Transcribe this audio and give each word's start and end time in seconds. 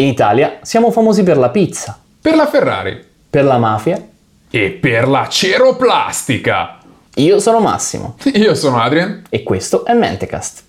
In 0.00 0.06
Italia 0.06 0.60
siamo 0.62 0.90
famosi 0.90 1.22
per 1.22 1.36
la 1.36 1.50
pizza, 1.50 1.98
Per 2.22 2.34
la 2.34 2.46
Ferrari 2.46 3.04
per 3.28 3.44
la 3.44 3.58
mafia. 3.58 4.02
e 4.50 4.70
per 4.70 5.06
la 5.06 5.28
ceroplastica. 5.28 6.78
Io 7.16 7.38
sono 7.38 7.60
Massimo 7.60 8.16
Io 8.32 8.54
sono 8.54 8.80
Adrian. 8.80 9.24
e 9.28 9.42
questo 9.42 9.84
è 9.84 9.92
Mentecast. 9.92 10.62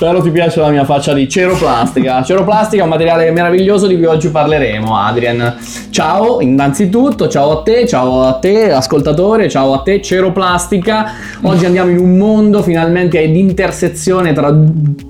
Spero 0.00 0.22
ti 0.22 0.30
piace 0.30 0.60
la 0.60 0.68
mia 0.68 0.84
faccia 0.84 1.12
di 1.12 1.28
ceroplastica. 1.28 2.22
Ceroplastica 2.22 2.82
è 2.82 2.84
un 2.84 2.90
materiale 2.90 3.32
meraviglioso 3.32 3.88
di 3.88 3.96
cui 3.96 4.04
oggi 4.04 4.28
parleremo, 4.28 4.96
Adrian. 4.96 5.56
Ciao, 5.90 6.40
innanzitutto, 6.40 7.26
ciao 7.26 7.58
a 7.58 7.62
te, 7.64 7.84
ciao 7.84 8.22
a 8.22 8.34
te, 8.34 8.70
ascoltatore, 8.70 9.48
ciao 9.48 9.72
a 9.72 9.82
te, 9.82 10.00
ceroplastica. 10.00 11.14
Oggi 11.42 11.64
andiamo 11.66 11.90
in 11.90 11.98
un 11.98 12.16
mondo 12.16 12.62
finalmente 12.62 13.20
ad 13.20 13.34
intersezione 13.34 14.32
tra, 14.32 14.56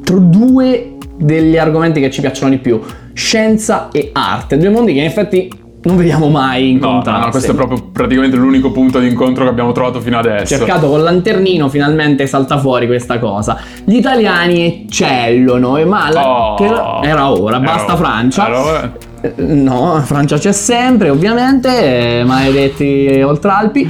tra 0.05 0.17
due 0.17 0.97
degli 1.19 1.59
argomenti 1.59 2.01
che 2.01 2.11
ci 2.11 2.23
piacciono 2.23 2.53
di 2.53 2.57
più, 2.57 2.81
scienza 3.13 3.91
e 3.93 4.09
arte. 4.15 4.57
Due 4.57 4.71
mondi 4.71 4.95
che 4.95 5.01
in 5.01 5.05
effetti 5.05 5.51
non 5.81 5.97
vediamo 5.97 6.29
mai 6.29 6.73
No, 6.75 6.87
no, 6.87 6.87
incontrarsi. 6.89 7.25
no, 7.25 7.31
questo 7.31 7.53
è 7.53 7.55
proprio 7.55 7.83
praticamente 7.93 8.37
l'unico 8.37 8.71
punto 8.73 8.99
di 8.99 9.07
incontro 9.09 9.45
che 9.45 9.51
abbiamo 9.51 9.73
trovato 9.73 10.01
fino 10.01 10.19
adesso. 10.19 10.57
cercato 10.57 10.89
col 10.89 11.03
lanternino 11.03 11.69
finalmente 11.69 12.27
salta 12.27 12.59
fuori 12.59 12.87
questa 12.87 13.19
cosa 13.19 13.57
gli 13.85 13.95
italiani 13.97 14.85
eccellono 14.87 15.77
e 15.77 15.85
ma 15.85 16.11
la- 16.11 16.27
Oh. 16.29 17.03
era 17.05 17.31
ora 17.31 17.61
basta 17.61 17.93
Era- 17.93 17.97
Francia 17.97 18.47
era 18.49 18.61
ora. 18.65 18.93
Eh, 19.21 19.33
no 19.39 20.01
Francia 20.05 20.37
c'è 20.39 20.53
sempre 20.53 21.11
ovviamente 21.11 22.21
eh, 22.21 22.25
maledetti 22.25 23.21
Oltralpi 23.25 23.85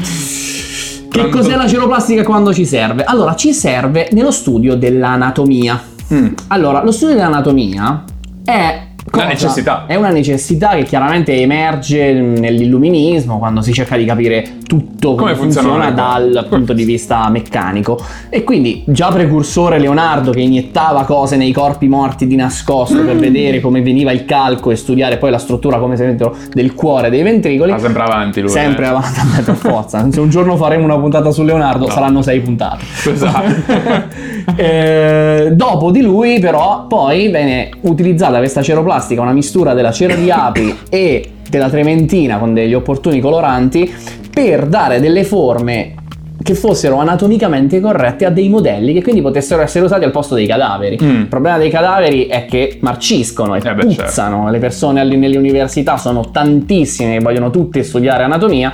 che 1.10 1.18
Quando- 1.20 1.36
cos'è 1.38 1.56
la 1.56 1.66
ceroplastica 1.66 2.22
quando 2.22 2.52
ci 2.52 2.66
serve? 2.66 3.02
Allora, 3.02 3.34
ci 3.34 3.52
serve 3.54 4.08
nello 4.12 4.30
studio 4.30 4.76
dell'anatomia. 4.76 5.80
Mm. 6.12 6.26
Allora, 6.48 6.84
lo 6.84 6.92
studio 6.92 7.14
dell'anatomia 7.16 8.04
è 8.44 8.86
cosa? 9.10 9.26
necessità. 9.26 9.84
È 9.86 9.94
una 9.94 10.10
necessità 10.10 10.70
che 10.70 10.82
chiaramente 10.84 11.32
emerge 11.40 12.12
nell'illuminismo 12.12 13.38
quando 13.38 13.60
si 13.62 13.72
cerca 13.72 13.96
di 13.96 14.04
capire 14.04 14.56
tutto 14.66 15.14
come, 15.14 15.32
Come 15.32 15.34
funziona 15.34 15.90
dal 15.90 16.46
punto 16.48 16.72
di 16.72 16.84
vista 16.84 17.28
meccanico. 17.30 17.98
E 18.28 18.44
quindi 18.44 18.82
già 18.86 19.08
precursore 19.10 19.78
Leonardo 19.78 20.30
che 20.30 20.40
iniettava 20.40 21.04
cose 21.04 21.36
nei 21.36 21.52
corpi 21.52 21.88
morti 21.88 22.26
di 22.26 22.36
nascosto 22.36 22.96
Mm. 23.02 23.06
per 23.06 23.16
vedere 23.16 23.60
come 23.60 23.80
veniva 23.82 24.10
il 24.12 24.24
calco 24.24 24.70
e 24.70 24.76
studiare 24.76 25.16
poi 25.18 25.30
la 25.30 25.38
struttura 25.38 25.78
come 25.78 25.96
se 25.96 26.04
dentro 26.04 26.36
del 26.52 26.74
cuore 26.74 27.10
dei 27.10 27.22
ventricoli. 27.22 27.70
Va 27.70 27.78
sempre 27.78 28.02
avanti 28.02 28.40
lui. 28.40 28.50
Sempre 28.50 28.84
eh. 28.84 28.88
avanti 28.88 29.20
per 29.44 29.54
forza. 29.56 30.06
Se 30.10 30.20
un 30.20 30.28
giorno 30.28 30.56
faremo 30.56 30.84
una 30.84 30.98
puntata 30.98 31.30
su 31.30 31.42
Leonardo, 31.44 31.86
No. 31.86 31.92
saranno 31.92 32.22
sei 32.22 32.40
puntate. 32.40 32.84
Esatto. 33.10 34.06
Eh, 34.56 35.50
dopo 35.52 35.90
di 35.90 36.00
lui, 36.00 36.40
però, 36.40 36.86
poi 36.86 37.28
viene 37.28 37.70
utilizzata 37.82 38.38
questa 38.38 38.62
ceroplastica, 38.62 39.20
una 39.20 39.32
mistura 39.32 39.74
della 39.74 39.92
cera 39.92 40.14
di 40.14 40.30
api 40.30 40.76
e 40.88 41.30
della 41.48 41.68
trementina 41.68 42.38
con 42.38 42.54
degli 42.54 42.74
opportuni 42.74 43.20
coloranti 43.20 43.90
per 44.32 44.66
dare 44.66 45.00
delle 45.00 45.24
forme 45.24 45.94
che 46.42 46.54
fossero 46.54 46.96
anatomicamente 46.96 47.80
corrette 47.80 48.24
a 48.24 48.30
dei 48.30 48.48
modelli 48.48 48.92
che 48.92 49.02
quindi 49.02 49.20
potessero 49.20 49.60
essere 49.60 49.84
usati 49.84 50.04
al 50.04 50.12
posto 50.12 50.34
dei 50.34 50.46
cadaveri. 50.46 50.98
Mm. 51.02 51.20
Il 51.20 51.26
problema 51.26 51.58
dei 51.58 51.70
cadaveri 51.70 52.26
è 52.26 52.46
che 52.46 52.78
marciscono 52.80 53.54
e 53.54 53.60
Eh 53.62 53.74
beh, 53.74 53.86
puzzano. 53.86 54.50
Le 54.50 54.58
persone 54.58 55.00
alle- 55.00 55.16
nelle 55.16 55.36
università 55.36 55.96
sono 55.96 56.30
tantissime 56.30 57.14
che 57.14 57.20
vogliono 57.20 57.50
tutte 57.50 57.82
studiare 57.82 58.22
anatomia. 58.22 58.72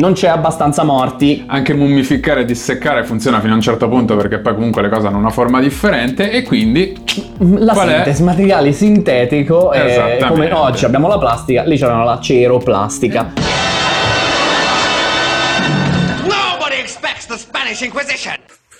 Non 0.00 0.14
c'è 0.14 0.28
abbastanza 0.28 0.82
morti. 0.82 1.44
Anche 1.46 1.74
mummificare 1.74 2.40
e 2.40 2.44
disseccare 2.46 3.04
funziona 3.04 3.38
fino 3.40 3.52
a 3.52 3.56
un 3.56 3.60
certo 3.60 3.86
punto 3.86 4.16
perché 4.16 4.38
poi 4.38 4.54
comunque 4.54 4.80
le 4.80 4.88
cose 4.88 5.08
hanno 5.08 5.18
una 5.18 5.28
forma 5.28 5.60
differente 5.60 6.30
e 6.30 6.42
quindi 6.42 6.96
La 7.58 7.74
Qual 7.74 7.86
è? 7.86 7.94
sintesi, 7.96 8.22
materiale 8.22 8.72
sintetico, 8.72 9.72
eh, 9.74 9.90
Esattamente. 9.90 10.26
come 10.26 10.52
oggi 10.52 10.86
abbiamo 10.86 11.06
la 11.06 11.18
plastica, 11.18 11.64
lì 11.64 11.76
c'erano 11.76 12.04
la 12.04 12.18
ceroplastica. 12.18 13.32
Nobody 16.22 16.76
expects 16.80 17.26
the 17.26 17.36
Spanish 17.36 17.82
Inquisition! 17.82 18.36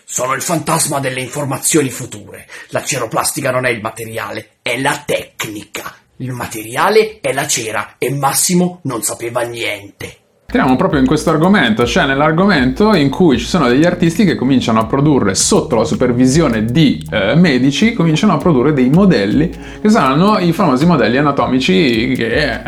Sono 0.06 0.32
il 0.32 0.40
fantasma 0.40 1.00
delle 1.00 1.20
informazioni 1.20 1.90
future. 1.90 2.46
La 2.68 2.82
ceroplastica 2.82 3.50
non 3.50 3.66
è 3.66 3.68
il 3.68 3.82
materiale, 3.82 4.52
è 4.62 4.78
la 4.80 5.02
tecnica. 5.04 5.94
Il 6.16 6.32
materiale 6.32 7.18
è 7.20 7.34
la 7.34 7.46
cera 7.46 7.96
e 7.98 8.10
Massimo 8.10 8.80
non 8.84 9.02
sapeva 9.02 9.42
niente. 9.42 10.14
Entriamo 10.50 10.74
proprio 10.74 10.98
in 10.98 11.06
questo 11.06 11.30
argomento, 11.30 11.86
cioè 11.86 12.06
nell'argomento 12.06 12.92
in 12.96 13.08
cui 13.08 13.38
ci 13.38 13.46
sono 13.46 13.68
degli 13.68 13.84
artisti 13.84 14.24
che 14.24 14.34
cominciano 14.34 14.80
a 14.80 14.84
produrre 14.84 15.36
sotto 15.36 15.76
la 15.76 15.84
supervisione 15.84 16.64
di 16.64 17.00
eh, 17.08 17.36
medici, 17.36 17.92
cominciano 17.92 18.32
a 18.32 18.36
produrre 18.36 18.72
dei 18.72 18.90
modelli 18.90 19.48
che 19.80 19.88
saranno 19.88 20.38
i 20.38 20.50
famosi 20.52 20.86
modelli 20.86 21.18
anatomici 21.18 22.14
che 22.16 22.60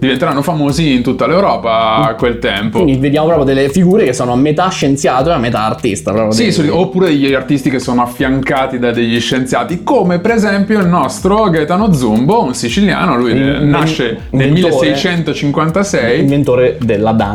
diventeranno 0.00 0.42
famosi 0.42 0.92
in 0.94 1.02
tutta 1.02 1.26
l'Europa 1.28 1.96
a 2.08 2.14
quel 2.14 2.38
tempo. 2.40 2.82
Quindi 2.82 2.98
vediamo 3.00 3.26
proprio 3.28 3.46
delle 3.46 3.68
figure 3.68 4.04
che 4.04 4.12
sono 4.12 4.32
a 4.32 4.36
metà 4.36 4.68
scienziato 4.68 5.30
e 5.30 5.32
a 5.34 5.38
metà 5.38 5.64
artista. 5.64 6.10
proprio 6.12 6.32
Sì, 6.32 6.50
dei- 6.60 6.70
oppure 6.70 7.06
degli 7.06 7.34
artisti 7.34 7.70
che 7.70 7.78
sono 7.78 8.02
affiancati 8.02 8.80
da 8.80 8.90
degli 8.90 9.18
scienziati, 9.20 9.84
come 9.84 10.18
per 10.18 10.32
esempio 10.32 10.80
il 10.80 10.86
nostro 10.88 11.48
Gaetano 11.50 11.92
Zumbo, 11.92 12.42
un 12.42 12.54
siciliano, 12.54 13.16
lui 13.16 13.30
In- 13.32 13.38
eh, 13.48 13.58
nasce 13.60 14.18
nel 14.30 14.48
inventore. 14.48 14.86
1656 14.86 16.20
inventore 16.20 16.78
della 16.80 17.12
danza 17.12 17.26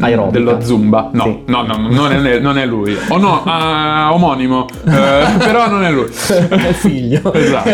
aerobica. 0.00 0.30
dello 0.38 0.60
Zumba. 0.60 1.10
No, 1.12 1.24
Sì. 1.24 1.38
no, 1.46 1.62
no, 1.62 1.76
non 1.90 2.12
è, 2.26 2.38
non 2.38 2.58
è 2.58 2.66
lui. 2.66 2.96
O 3.08 3.18
no, 3.18 3.42
ah, 3.44 4.10
omonimo, 4.14 4.66
eh, 4.86 5.24
però 5.38 5.68
non 5.68 5.84
è 5.84 5.90
lui. 5.90 6.06
È 6.50 6.72
figlio. 6.72 7.32
Esatto. 7.32 7.68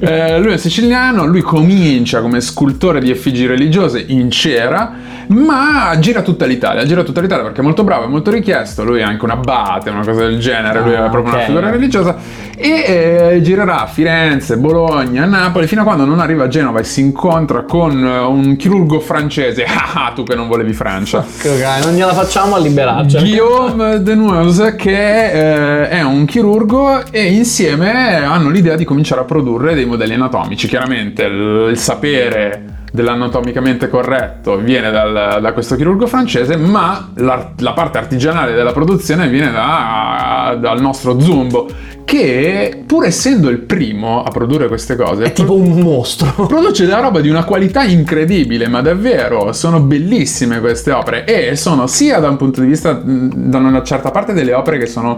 Eh, 0.00 0.38
lui 0.40 0.52
è 0.52 0.56
siciliano, 0.56 1.24
lui 1.26 1.40
comincia 1.40 2.20
come 2.20 2.40
scultore 2.40 3.00
di 3.00 3.10
effigi 3.10 3.46
religiose 3.46 4.04
in 4.08 4.30
cera, 4.30 4.92
ma 5.28 5.96
gira 5.98 6.22
tutta 6.22 6.46
l'Italia, 6.46 6.84
gira 6.84 7.02
tutta 7.02 7.20
l'Italia 7.20 7.44
perché 7.44 7.60
è 7.60 7.64
molto 7.64 7.84
bravo, 7.84 8.04
è 8.04 8.08
molto 8.08 8.30
richiesto, 8.30 8.84
lui 8.84 9.00
è 9.00 9.02
anche 9.02 9.24
un 9.24 9.30
abate, 9.30 9.90
una 9.90 10.04
cosa 10.04 10.20
del 10.26 10.38
genere, 10.38 10.80
lui 10.80 10.92
è 10.92 10.96
Ah, 10.96 11.08
proprio 11.08 11.32
ok. 11.32 11.38
una 11.38 11.44
figura 11.46 11.70
religiosa 11.70 12.16
e 12.56 13.32
eh, 13.34 13.42
girerà 13.42 13.82
a 13.82 13.86
Firenze, 13.86 14.56
Bologna, 14.56 15.24
Napoli, 15.26 15.66
fino 15.66 15.82
a 15.82 15.84
quando 15.84 16.04
non 16.04 16.18
arriva 16.20 16.44
a 16.44 16.48
Genova 16.48 16.80
e 16.80 16.84
si 16.84 17.00
incontra 17.00 17.62
con 17.62 17.92
eh, 18.04 18.18
un 18.18 18.56
chirurgo 18.56 19.00
francese, 19.00 19.64
ah 19.94 20.12
tu 20.14 20.22
che 20.24 20.34
non 20.34 20.48
volevi 20.48 20.72
Francia. 20.72 21.18
Ok, 21.18 21.84
non 21.84 21.94
gliela 21.94 22.12
facciamo 22.14 22.56
a 22.56 22.58
liberarci. 22.58 23.18
Guillaume 23.18 24.02
Deneuve 24.02 24.74
che 24.76 24.92
eh, 25.82 25.88
è 25.88 26.02
un 26.02 26.24
chirurgo 26.24 27.02
e 27.10 27.32
insieme 27.32 28.24
hanno 28.24 28.50
l'idea 28.50 28.76
di 28.76 28.84
cominciare 28.84 29.20
a 29.20 29.24
produrre 29.24 29.74
dei 29.74 29.84
modelli 29.84 30.14
anatomici. 30.14 30.66
Chiaramente 30.68 31.22
il, 31.24 31.68
il 31.70 31.78
sapere 31.78 32.64
dell'anatomicamente 32.92 33.88
corretto 33.88 34.56
viene 34.56 34.90
dal- 34.90 35.38
da 35.40 35.52
questo 35.52 35.76
chirurgo 35.76 36.06
francese, 36.06 36.56
ma 36.56 37.10
la, 37.16 37.52
la 37.58 37.72
parte 37.72 37.98
artigianale 37.98 38.52
della 38.52 38.72
produzione 38.72 39.28
viene 39.28 39.50
da- 39.50 40.56
dal 40.60 40.80
nostro 40.80 41.20
Zumbo, 41.20 41.68
che 42.04 42.84
pur 42.86 43.04
essendo 43.04 43.50
il 43.50 43.58
primo 43.58 44.22
a 44.22 44.30
produrre 44.30 44.68
queste 44.68 44.96
cose, 44.96 45.24
È 45.24 45.32
tipo 45.32 45.54
un 45.54 45.78
mostro. 45.80 46.32
produce 46.48 46.86
della 46.86 47.00
roba 47.00 47.20
di 47.20 47.28
una 47.28 47.44
qualità 47.44 47.82
incredibile, 47.84 48.68
ma 48.68 48.80
davvero 48.80 49.52
sono 49.52 49.80
bellissime 49.80 50.60
queste 50.60 50.90
opere 50.92 51.24
e 51.24 51.54
sono 51.56 51.86
sia 51.86 52.18
da 52.18 52.30
un 52.30 52.36
punto 52.36 52.60
di 52.62 52.66
vista 52.68 52.92
da 53.02 53.58
una 53.58 53.82
certa 53.82 54.10
parte 54.10 54.32
delle 54.32 54.54
opere 54.54 54.78
che 54.78 54.86
sono 54.86 55.16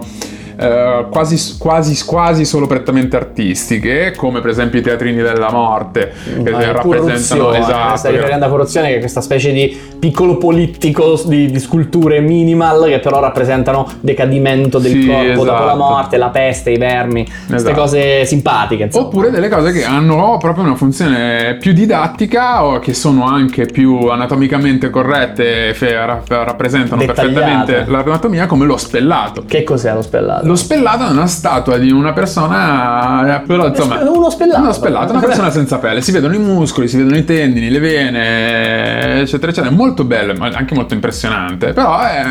eh, 0.57 1.05
quasi, 1.09 1.57
quasi, 1.57 2.05
quasi 2.05 2.45
solo 2.45 2.67
prettamente 2.67 3.15
artistiche, 3.15 4.13
come 4.15 4.41
per 4.41 4.49
esempio 4.51 4.79
i 4.79 4.81
teatrini 4.81 5.21
della 5.21 5.51
morte, 5.51 6.11
che 6.43 6.51
Vai, 6.51 6.71
rappresentano 6.71 7.53
esatto. 7.53 7.97
stai 7.97 8.11
che- 8.11 8.17
riferendo 8.17 8.45
a 8.45 8.49
corruzione 8.49 8.89
che 8.89 8.95
è 8.95 8.99
questa 8.99 9.21
specie 9.21 9.51
di 9.51 9.77
piccolo 9.99 10.37
polittico 10.37 11.19
di, 11.25 11.49
di 11.51 11.59
sculture 11.59 12.19
minimal 12.19 12.85
che 12.87 12.99
però 12.99 13.19
rappresentano 13.19 13.87
decadimento 13.99 14.79
del 14.79 14.91
Sì, 14.91 15.05
corpo 15.07 15.43
dopo 15.43 15.63
la 15.63 15.63
esatto. 15.73 15.77
morte, 15.77 16.17
la 16.17 16.29
peste, 16.29 16.71
i 16.71 16.77
vermi, 16.77 17.23
queste 17.25 17.55
Esatto. 17.55 17.73
cose 17.81 18.25
simpatiche. 18.25 18.83
Insomma. 18.83 19.05
Oppure 19.07 19.29
delle 19.29 19.49
cose 19.49 19.71
che 19.71 19.83
hanno 19.83 20.37
proprio 20.39 20.63
una 20.63 20.75
funzione 20.75 21.57
più 21.59 21.73
didattica 21.73 22.63
o 22.65 22.79
che 22.79 22.93
sono 22.93 23.25
anche 23.25 23.65
più 23.65 24.07
anatomicamente 24.07 24.89
corrette 24.89 25.69
e 25.69 25.73
fe- 25.73 25.95
rappresentano 26.27 27.03
perfettamente 27.05 27.85
l'anatomia 27.87 28.45
come 28.45 28.65
lo 28.65 28.77
spellato. 28.77 29.43
Che 29.45 29.63
cos'è 29.63 29.93
lo 29.93 30.01
spellato? 30.01 30.40
Spellato? 30.41 30.47
Lo 30.47 30.55
spellato 30.55 31.07
è 31.07 31.09
una 31.09 31.27
statua 31.27 31.77
di 31.77 31.91
una 31.91 32.13
persona, 32.13 33.37
eh, 33.37 33.45
però 33.45 33.67
insomma... 33.67 33.99
Uno 34.09 34.29
spellato. 34.29 34.61
Uno 34.61 34.73
spellato, 34.73 35.11
una 35.11 35.21
persona 35.21 35.49
senza 35.51 35.77
pelle. 35.77 36.01
Si 36.01 36.11
vedono 36.11 36.35
i 36.35 36.39
muscoli, 36.39 36.87
si 36.87 36.97
vedono 36.97 37.17
i 37.17 37.25
tendini, 37.25 37.69
le 37.69 37.79
vene, 37.79 39.21
eccetera, 39.21 39.51
eccetera. 39.51 39.67
È 39.73 39.75
molto 39.75 40.03
bello, 40.03 40.33
ma 40.33 40.49
anche 40.53 40.73
molto 40.75 40.93
impressionante, 40.93 41.73
però 41.73 41.99
è, 41.99 42.21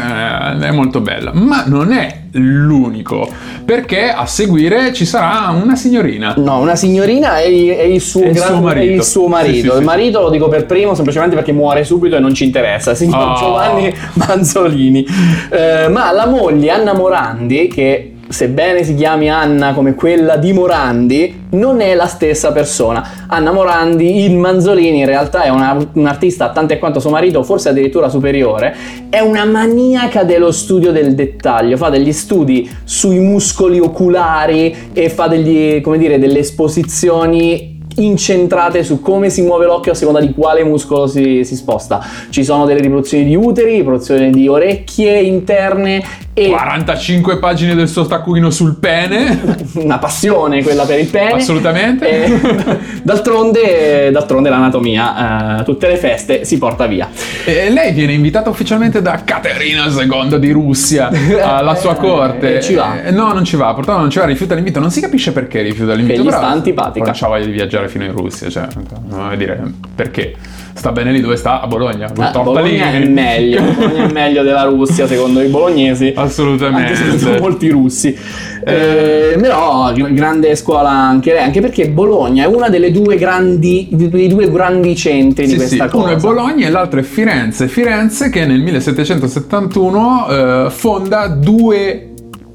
è 0.58 0.70
molto 0.72 1.00
bella. 1.00 1.30
Ma 1.34 1.64
non 1.66 1.92
è 1.92 2.18
l'unico, 2.32 3.28
perché 3.64 4.10
a 4.10 4.24
seguire 4.26 4.92
ci 4.92 5.04
sarà 5.04 5.50
una 5.50 5.74
signorina. 5.74 6.34
No, 6.36 6.60
una 6.60 6.76
signorina 6.76 7.38
e, 7.40 7.68
e 7.68 7.92
il 7.92 8.00
suo, 8.00 8.20
gran- 8.30 8.36
suo 8.36 8.60
marito. 8.60 8.92
il 8.92 9.02
suo 9.02 9.26
marito. 9.28 9.54
Sì, 9.54 9.60
sì, 9.60 9.66
il 9.66 9.72
sì. 9.78 9.84
marito 9.84 10.20
lo 10.20 10.30
dico 10.30 10.48
per 10.48 10.66
primo 10.66 10.94
semplicemente 10.94 11.34
perché 11.34 11.52
muore 11.52 11.84
subito 11.84 12.16
e 12.16 12.20
non 12.20 12.34
ci 12.34 12.44
interessa. 12.44 12.94
Si 12.94 13.06
chiama 13.06 13.18
Oh. 13.30 13.36
Giovanni 13.36 13.94
Manzolini. 14.14 15.06
Eh, 15.50 15.88
ma 15.88 16.10
la 16.10 16.26
moglie 16.26 16.70
Anna 16.70 16.94
Morandi, 16.94 17.68
che 17.68 17.99
sebbene 18.30 18.84
si 18.84 18.94
chiami 18.94 19.28
Anna 19.28 19.74
come 19.74 19.94
quella 19.94 20.36
di 20.36 20.52
Morandi, 20.52 21.46
non 21.50 21.80
è 21.80 21.94
la 21.94 22.06
stessa 22.06 22.52
persona. 22.52 23.26
Anna 23.26 23.50
Morandi, 23.50 24.24
il 24.24 24.36
Manzolini, 24.36 25.00
in 25.00 25.06
realtà 25.06 25.42
è 25.42 25.48
una- 25.48 25.76
un'artista 25.94 26.50
tanto 26.50 26.72
e 26.72 26.78
quanto 26.78 27.00
suo 27.00 27.10
marito, 27.10 27.42
forse 27.42 27.70
addirittura 27.70 28.08
superiore. 28.08 28.74
È 29.10 29.18
una 29.18 29.44
maniaca 29.44 30.22
dello 30.22 30.52
studio 30.52 30.92
del 30.92 31.14
dettaglio. 31.14 31.76
Fa 31.76 31.88
degli 31.88 32.12
studi 32.12 32.70
sui 32.84 33.18
muscoli 33.18 33.80
oculari 33.80 34.90
e 34.92 35.10
fa 35.10 35.26
degli, 35.26 35.82
dire, 35.82 36.18
delle 36.20 36.38
esposizioni 36.38 37.78
incentrate 37.96 38.84
su 38.84 39.00
come 39.00 39.30
si 39.30 39.42
muove 39.42 39.66
l'occhio 39.66 39.92
a 39.92 39.94
seconda 39.94 40.20
di 40.20 40.32
quale 40.32 40.62
muscolo 40.64 41.06
si, 41.06 41.44
si 41.44 41.56
sposta. 41.56 42.00
Ci 42.30 42.44
sono 42.44 42.64
delle 42.64 42.80
riproduzioni 42.80 43.24
di 43.24 43.34
uteri, 43.34 43.76
riproduzioni 43.76 44.30
di 44.30 44.46
orecchie 44.46 45.20
interne 45.20 46.02
e 46.32 46.48
45 46.48 47.38
pagine 47.38 47.74
del 47.74 47.88
suo 47.88 48.06
taccuino 48.06 48.50
sul 48.50 48.76
pene. 48.76 49.40
una 49.74 49.98
passione 49.98 50.62
quella 50.62 50.84
per 50.84 51.00
il 51.00 51.08
pene. 51.08 51.32
Assolutamente. 51.32 52.08
E 52.08 52.78
d'altronde, 53.02 54.10
d'altronde 54.10 54.48
l'anatomia, 54.48 55.60
eh, 55.60 55.64
tutte 55.64 55.88
le 55.88 55.96
feste 55.96 56.44
si 56.44 56.58
porta 56.58 56.86
via. 56.86 57.08
E 57.44 57.70
lei 57.70 57.92
viene 57.92 58.12
invitata 58.12 58.48
ufficialmente 58.48 59.02
da 59.02 59.22
Caterina 59.24 59.86
II 59.86 60.38
di 60.38 60.50
Russia 60.50 61.10
alla 61.42 61.74
sua 61.74 61.94
corte. 61.96 62.58
E 62.58 62.62
ci 62.62 62.74
va? 62.74 63.02
Eh, 63.02 63.10
No, 63.10 63.32
non 63.32 63.44
ci 63.44 63.56
va, 63.56 63.74
purtroppo 63.74 64.00
non 64.00 64.10
ci 64.10 64.18
va, 64.18 64.24
rifiuta 64.24 64.54
l'invito. 64.54 64.78
Non 64.80 64.90
si 64.90 65.00
capisce 65.00 65.32
perché 65.32 65.62
rifiuta 65.62 65.94
l'invito. 65.94 66.18
Che 66.18 66.22
gli 66.22 66.30
però 66.30 66.38
sta 66.38 66.50
antipatica. 66.50 67.04
Non 67.06 67.14
c'ha 67.14 67.26
voglia 67.26 67.44
di 67.44 67.52
viaggiare 67.52 67.88
fino 67.88 68.04
in 68.04 68.12
Russia, 68.12 68.48
cioè, 68.48 68.66
non 69.08 69.34
dire 69.36 69.60
perché. 69.94 70.34
Sta 70.80 70.92
bene 70.92 71.12
lì 71.12 71.20
dove 71.20 71.36
sta? 71.36 71.60
A 71.60 71.66
Bologna. 71.66 72.06
Eh, 72.08 72.12
Porta 72.14 72.40
Bologna 72.40 72.88
lì. 72.88 73.04
è 73.04 73.06
meglio, 73.06 73.60
Bologna 73.60 74.06
è 74.08 74.12
meglio 74.12 74.42
della 74.42 74.62
Russia 74.62 75.06
secondo 75.06 75.42
i 75.42 75.48
bolognesi. 75.48 76.14
Assolutamente. 76.16 76.92
Anche 76.94 77.18
secondo 77.18 77.38
molti 77.38 77.68
russi. 77.68 78.16
Eh, 78.64 79.36
però 79.38 79.92
gr- 79.92 80.10
grande 80.14 80.56
scuola 80.56 80.88
anche 80.88 81.34
lei, 81.34 81.42
anche 81.42 81.60
perché 81.60 81.90
Bologna 81.90 82.44
è 82.44 82.46
una 82.46 82.70
delle 82.70 82.90
due 82.92 83.16
grandi, 83.16 83.88
dei 83.90 84.26
due 84.28 84.50
grandi 84.50 84.96
centri 84.96 85.44
di 85.44 85.50
Sì, 85.52 85.58
sì, 85.58 85.76
questa 85.76 85.88
cosa. 85.90 86.04
uno 86.06 86.12
è 86.16 86.16
Bologna 86.18 86.66
e 86.66 86.70
l'altro 86.70 86.98
è 87.00 87.02
Firenze. 87.02 87.68
Firenze 87.68 88.30
che 88.30 88.46
nel 88.46 88.60
1771 88.62 90.28
eh, 90.66 90.70
fonda 90.70 91.26
due 91.28 92.09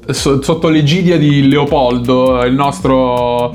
so- 0.08 0.42
sotto 0.42 0.68
l'egidia 0.68 1.16
di 1.18 1.48
Leopoldo, 1.48 2.42
il 2.44 2.54
nostro 2.54 3.52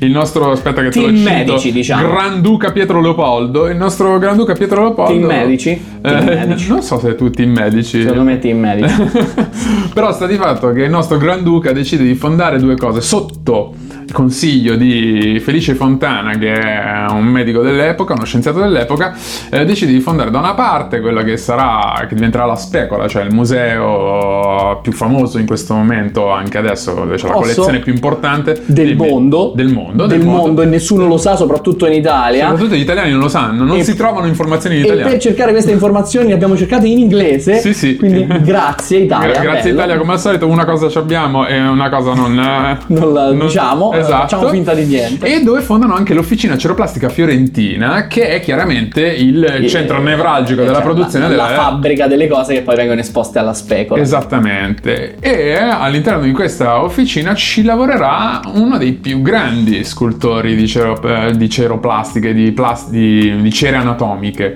il 0.00 0.12
nostro 0.12 0.52
aspetta 0.52 0.82
che 0.82 0.90
te 0.90 1.00
Team 1.00 1.10
lo 1.10 1.16
cito, 1.16 1.30
medici, 1.30 1.72
diciamo. 1.72 2.08
Granduca 2.08 2.70
Pietro 2.70 3.00
Leopoldo, 3.00 3.68
il 3.68 3.76
nostro 3.76 4.18
Granduca 4.18 4.52
Pietro 4.52 4.82
Leopoldo. 4.82 5.26
Team 5.26 5.26
medici? 5.26 5.70
Eh, 5.70 5.80
Team 6.00 6.24
medici. 6.24 6.68
Non 6.68 6.82
so 6.82 6.98
se 7.00 7.14
tutti 7.16 7.42
in 7.42 7.50
medici. 7.50 8.02
Secondo 8.02 8.22
me 8.22 8.38
team 8.38 8.60
medici. 8.60 8.94
Però 9.92 10.12
sta 10.12 10.26
di 10.26 10.36
fatto 10.36 10.72
che 10.72 10.84
il 10.84 10.90
nostro 10.90 11.18
Granduca 11.18 11.72
decide 11.72 12.04
di 12.04 12.14
fondare 12.14 12.58
due 12.60 12.76
cose 12.76 13.00
sotto 13.00 13.74
consiglio 14.12 14.76
di 14.76 15.40
Felice 15.44 15.74
Fontana, 15.74 16.36
che 16.38 16.52
è 16.54 17.06
un 17.10 17.24
medico 17.24 17.62
dell'epoca, 17.62 18.14
uno 18.14 18.24
scienziato 18.24 18.60
dell'epoca, 18.60 19.14
eh, 19.50 19.64
decide 19.64 19.92
di 19.92 20.00
fondare 20.00 20.30
da 20.30 20.38
una 20.38 20.54
parte 20.54 21.00
quella 21.00 21.22
che 21.22 21.36
sarà, 21.36 22.04
che 22.08 22.14
diventerà 22.14 22.44
la 22.44 22.56
Specola, 22.56 23.06
cioè 23.08 23.22
il 23.24 23.32
museo 23.34 24.78
più 24.82 24.92
famoso 24.92 25.38
in 25.38 25.46
questo 25.46 25.74
momento, 25.74 26.30
anche 26.30 26.58
adesso, 26.58 26.92
dove 26.94 27.16
c'è 27.16 27.26
la 27.28 27.34
collezione 27.34 27.78
più 27.80 27.92
importante 27.92 28.62
Del 28.66 28.96
Dimmi. 28.96 29.08
mondo. 29.10 29.52
Del 29.54 29.68
mondo, 29.72 30.06
Del 30.06 30.24
mondo 30.24 30.62
e 30.62 30.66
nessuno 30.66 31.06
lo 31.06 31.16
sa, 31.18 31.36
soprattutto 31.36 31.86
in 31.86 31.92
Italia. 31.92 32.48
Soprattutto 32.48 32.74
gli 32.76 32.80
italiani 32.80 33.10
non 33.10 33.20
lo 33.20 33.28
sanno, 33.28 33.64
non 33.64 33.76
E- 33.78 33.84
si 33.84 33.94
trovano 33.96 34.26
informazioni 34.26 34.76
in 34.76 34.82
E 34.82 34.84
italiano. 34.86 35.10
per 35.10 35.18
cercare 35.20 35.52
queste 35.52 35.70
informazioni 35.72 36.28
le 36.28 36.34
abbiamo 36.34 36.56
cercate 36.56 36.86
in 36.86 36.98
inglese. 36.98 37.58
Sì, 37.58 37.74
sì. 37.74 37.96
Quindi 37.96 38.26
grazie 38.42 38.98
Italia. 38.98 39.32
Gra- 39.32 39.42
Grazie 39.42 39.70
bello. 39.70 39.76
Italia, 39.82 39.98
come 39.98 40.12
al 40.12 40.20
solito, 40.20 40.46
una 40.46 40.64
cosa 40.64 40.88
ci 40.88 40.98
abbiamo 40.98 41.46
e 41.46 41.58
una 41.60 41.88
cosa 41.88 42.14
non. 42.14 42.38
eh, 42.38 42.78
Non 42.88 43.12
la 43.12 43.32
diciamo, 43.32 43.92
eh, 43.92 43.97
esatto. 44.00 44.20
facciamo 44.22 44.48
finta 44.48 44.74
di 44.74 44.84
niente. 44.84 45.26
E 45.26 45.42
dove 45.42 45.60
fondano 45.60 45.94
anche 45.94 46.14
l'Officina 46.14 46.56
Ceroplastica 46.56 47.08
Fiorentina, 47.08 48.06
che 48.06 48.28
è 48.28 48.40
chiaramente 48.40 49.02
il 49.02 49.66
centro 49.68 50.00
nevralgico 50.00 50.62
della 50.62 50.74
cioè, 50.74 50.82
produzione 50.82 51.24
la, 51.24 51.30
della 51.30 51.50
la 51.50 51.54
fabbrica 51.54 52.06
delle 52.06 52.28
cose 52.28 52.54
che 52.54 52.62
poi 52.62 52.76
vengono 52.76 53.00
esposte 53.00 53.38
alla 53.38 53.54
specola. 53.54 54.00
Esattamente. 54.00 55.16
E 55.20 55.56
all'interno 55.56 56.22
di 56.22 56.32
questa 56.32 56.82
officina 56.82 57.34
ci 57.34 57.62
lavorerà 57.62 58.40
uno 58.54 58.78
dei 58.78 58.92
più 58.92 59.22
grandi 59.22 59.84
scultori 59.84 60.54
di, 60.56 60.66
cero- 60.66 61.00
eh, 61.02 61.36
di 61.36 61.48
ceroplastiche, 61.48 62.32
di, 62.34 62.52
plas- 62.52 62.88
di- 62.88 63.40
di 63.40 63.52
cere 63.52 63.76
anatomiche, 63.76 64.54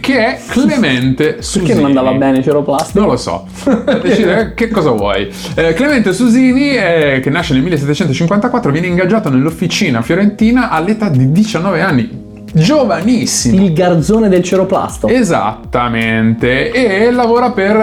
che 0.00 0.26
è 0.26 0.40
Clemente 0.46 1.40
Susini. 1.40 1.66
Perché 1.66 1.80
non 1.80 1.88
andava 1.90 2.12
bene 2.12 2.42
Ceroplastica? 2.42 3.00
Non 3.00 3.08
lo 3.08 3.16
so. 3.16 3.46
Decide 4.02 4.52
che 4.54 4.68
cosa 4.68 4.90
vuoi. 4.90 5.28
Eh, 5.54 5.72
Clemente 5.74 6.12
Susini, 6.12 6.76
eh, 6.76 7.20
che 7.22 7.30
nasce 7.30 7.54
nel 7.54 7.62
1754, 7.62 8.70
viene 8.70 8.86
ingaggiato 8.86 9.30
nell'officina 9.30 10.02
fiorentina 10.02 10.70
all'età 10.70 11.08
di 11.08 11.32
19 11.32 11.80
anni. 11.80 12.17
Giovanissimo. 12.52 13.62
Il 13.62 13.72
garzone 13.72 14.28
del 14.28 14.42
ceroplasto. 14.42 15.06
Esattamente, 15.08 16.70
e 16.70 17.10
lavora 17.10 17.50
per 17.52 17.76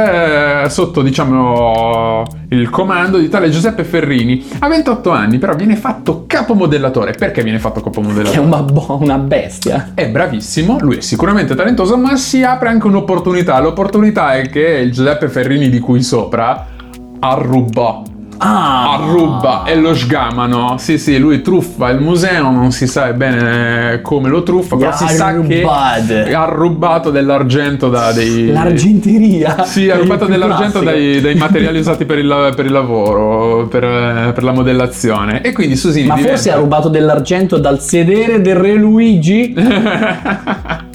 eh, 0.65 0.69
sotto 0.69 1.01
diciamo 1.01 2.23
il 2.49 2.69
comando 2.69 3.17
di 3.17 3.29
tale 3.29 3.49
Giuseppe 3.49 3.83
Ferrini. 3.83 4.45
Ha 4.59 4.67
28 4.67 5.09
anni, 5.11 5.37
però 5.37 5.55
viene 5.55 5.75
fatto 5.75 6.23
capomodellatore. 6.27 7.13
Perché 7.13 7.43
viene 7.43 7.59
fatto 7.59 7.75
Che 7.75 7.89
è 7.89 7.91
capomodellatore? 7.91 8.39
una, 8.39 8.61
bo- 8.61 8.97
una 9.01 9.17
bestia. 9.17 9.91
È 9.93 10.07
bravissimo, 10.09 10.77
lui 10.79 10.97
è 10.97 11.01
sicuramente 11.01 11.55
talentoso, 11.55 11.97
ma 11.97 12.15
si 12.15 12.43
apre 12.43 12.69
anche 12.69 12.87
un'opportunità. 12.87 13.59
L'opportunità 13.59 14.33
è 14.35 14.49
che 14.49 14.61
il 14.61 14.91
Giuseppe 14.91 15.27
Ferrini 15.29 15.69
di 15.69 15.79
cui 15.79 16.01
sopra 16.01 16.67
arrubò. 17.19 18.03
Ah, 18.37 18.93
Arruba 18.93 19.63
e 19.65 19.75
lo 19.75 19.95
sgamano. 19.95 20.75
Sì, 20.77 20.97
sì, 20.97 21.17
lui 21.17 21.41
truffa 21.41 21.89
il 21.89 21.99
museo, 21.99 22.51
non 22.51 22.71
si 22.71 22.87
sa 22.87 23.11
bene 23.13 24.01
come 24.01 24.29
lo 24.29 24.43
truffa, 24.43 24.75
però 24.75 24.95
si 24.95 25.07
sa 25.07 25.39
che 25.41 25.63
ha 25.63 26.45
rubato 26.45 27.11
dell'argento 27.11 27.89
da 27.89 28.11
dei... 28.11 28.51
L'argenteria. 28.51 29.63
Sì, 29.63 29.89
ha 29.89 29.97
rubato 29.97 30.25
dell'argento 30.25 30.79
dai, 30.81 31.21
dai 31.21 31.35
materiali 31.35 31.79
usati 31.85 32.05
per 32.05 32.17
il, 32.17 32.53
per 32.55 32.65
il 32.65 32.71
lavoro, 32.71 33.67
per, 33.67 34.31
per 34.33 34.43
la 34.43 34.51
modellazione. 34.51 35.41
E 35.41 35.51
quindi 35.51 35.75
Susini 35.75 36.07
Ma 36.07 36.15
diventa- 36.15 36.35
forse 36.35 36.51
ha 36.51 36.57
rubato 36.57 36.89
dell'argento 36.89 37.57
dal 37.57 37.79
sedere 37.81 38.41
del 38.41 38.55
re 38.55 38.73
Luigi? 38.73 39.53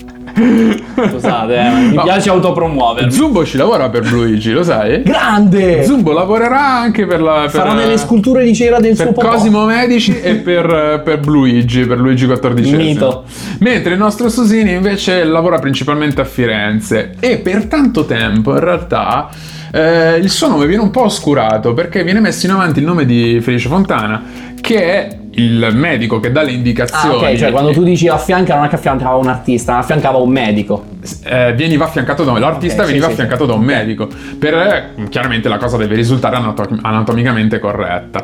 Scusate, 1.08 1.56
eh, 1.56 1.70
mi 1.88 1.94
No. 1.94 2.02
piace 2.02 2.30
autopromuovermi. 2.30 3.10
Zumbo 3.12 3.44
ci 3.44 3.56
lavora 3.56 3.88
per 3.88 4.10
Luigi, 4.10 4.52
lo 4.52 4.62
sai? 4.62 5.02
Grande! 5.02 5.84
Zumbo 5.84 6.12
lavorerà 6.12 6.60
anche 6.78 7.06
per 7.06 7.20
la... 7.20 7.40
Per, 7.42 7.50
Farà 7.50 7.74
delle 7.74 7.96
sculture 7.98 8.44
di 8.44 8.54
cera 8.54 8.78
del 8.80 8.96
per 8.96 9.06
suo 9.06 9.14
popò. 9.14 9.30
Cosimo 9.30 9.64
Medici 9.64 10.18
e 10.20 10.36
per, 10.42 11.02
per 11.04 11.26
Luigi, 11.26 11.84
per 11.86 11.98
Luigi 11.98 12.26
XIV. 12.26 12.74
Mito. 12.74 13.24
Mentre 13.60 13.92
il 13.92 13.98
nostro 13.98 14.28
Susini 14.28 14.72
invece 14.72 15.24
lavora 15.24 15.58
principalmente 15.58 16.20
a 16.20 16.24
Firenze 16.24 17.14
e 17.20 17.38
per 17.38 17.66
tanto 17.66 18.04
tempo 18.04 18.52
in 18.52 18.60
realtà 18.60 19.28
eh, 19.72 20.16
il 20.16 20.30
suo 20.30 20.48
nome 20.48 20.66
viene 20.66 20.82
un 20.82 20.90
po' 20.90 21.04
oscurato 21.04 21.74
perché 21.74 22.02
viene 22.04 22.20
messo 22.20 22.46
in 22.46 22.52
avanti 22.52 22.78
il 22.80 22.84
nome 22.84 23.04
di 23.04 23.38
Felice 23.40 23.68
Fontana 23.68 24.22
che 24.60 24.82
è 24.82 25.18
il 25.44 25.70
medico 25.74 26.20
che 26.20 26.30
dà 26.32 26.42
le 26.42 26.50
Ah, 26.50 26.54
indicazioni. 26.54 27.14
ok, 27.16 27.34
cioè 27.36 27.50
quando 27.50 27.72
tu 27.72 27.82
dici 27.82 28.08
affianca 28.08 28.54
non 28.56 28.64
è 28.64 28.68
che 28.68 28.74
affiancava 28.76 29.16
un 29.16 29.28
artista, 29.28 29.78
affiancava 29.78 30.18
un 30.18 30.30
medico. 30.30 30.84
Eh, 31.24 31.54
veniva 31.54 31.84
affiancato 31.84 32.24
da 32.24 32.38
l'artista 32.38 32.82
Ok, 32.82 32.86
sì, 32.86 32.92
veniva 32.92 33.06
sì, 33.06 33.12
affiancato 33.12 33.44
sì. 33.44 33.50
da 33.50 33.56
un 33.56 33.64
medico. 33.64 34.08
Per 34.38 34.54
eh, 34.54 35.08
chiaramente 35.08 35.48
la 35.48 35.58
cosa 35.58 35.76
deve 35.76 35.94
risultare 35.94 36.36
anato- 36.36 36.68
anatomicamente 36.82 37.58
corretta. 37.58 38.20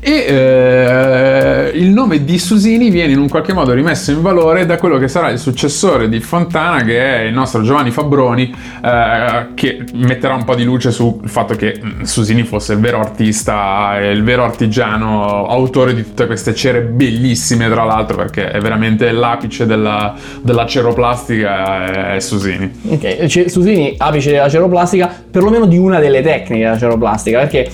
E 0.00 0.12
eh, 0.12 1.70
il 1.74 1.90
nome 1.90 2.24
di 2.24 2.38
Susini 2.38 2.90
viene 2.90 3.12
in 3.12 3.18
un 3.18 3.28
qualche 3.28 3.52
modo 3.52 3.72
rimesso 3.72 4.10
in 4.10 4.22
valore 4.22 4.66
da 4.66 4.78
quello 4.78 4.98
che 4.98 5.08
sarà 5.08 5.30
il 5.30 5.38
successore 5.38 6.08
di 6.08 6.20
Fontana 6.20 6.82
che 6.82 7.18
è 7.18 7.20
il 7.22 7.34
nostro 7.34 7.62
Giovanni 7.62 7.90
Fabroni 7.90 8.54
eh, 8.82 9.48
che 9.54 9.84
metterà 9.94 10.34
un 10.34 10.44
po' 10.44 10.54
di 10.54 10.64
luce 10.64 10.90
sul 10.90 11.20
fatto 11.24 11.54
che 11.54 11.80
mm, 11.82 12.02
Susini 12.02 12.44
fosse 12.44 12.74
il 12.74 12.80
vero 12.80 13.00
artista 13.00 13.98
il 14.00 14.22
vero 14.22 14.44
artigiano 14.44 15.46
autore 15.46 15.94
di 15.94 16.02
tutte 16.02 16.26
queste 16.26 16.54
cere 16.54 16.80
bellissime 16.80 17.68
tra 17.68 17.84
l'altro 17.84 18.16
perché 18.16 18.50
è 18.50 18.60
veramente 18.60 19.10
l'apice 19.12 19.66
della, 19.66 20.14
della 20.40 20.66
ceroplastica 20.66 22.14
è 22.14 22.20
Susini 22.36 22.70
Ok, 22.88 23.26
C- 23.26 23.48
Susini, 23.48 23.94
apice 23.96 24.30
della 24.30 24.48
ceroplastica, 24.48 25.12
perlomeno 25.30 25.66
di 25.66 25.76
una 25.76 25.98
delle 25.98 26.22
tecniche 26.22 26.64
della 26.64 26.78
ceroplastica, 26.78 27.40
perché 27.40 27.68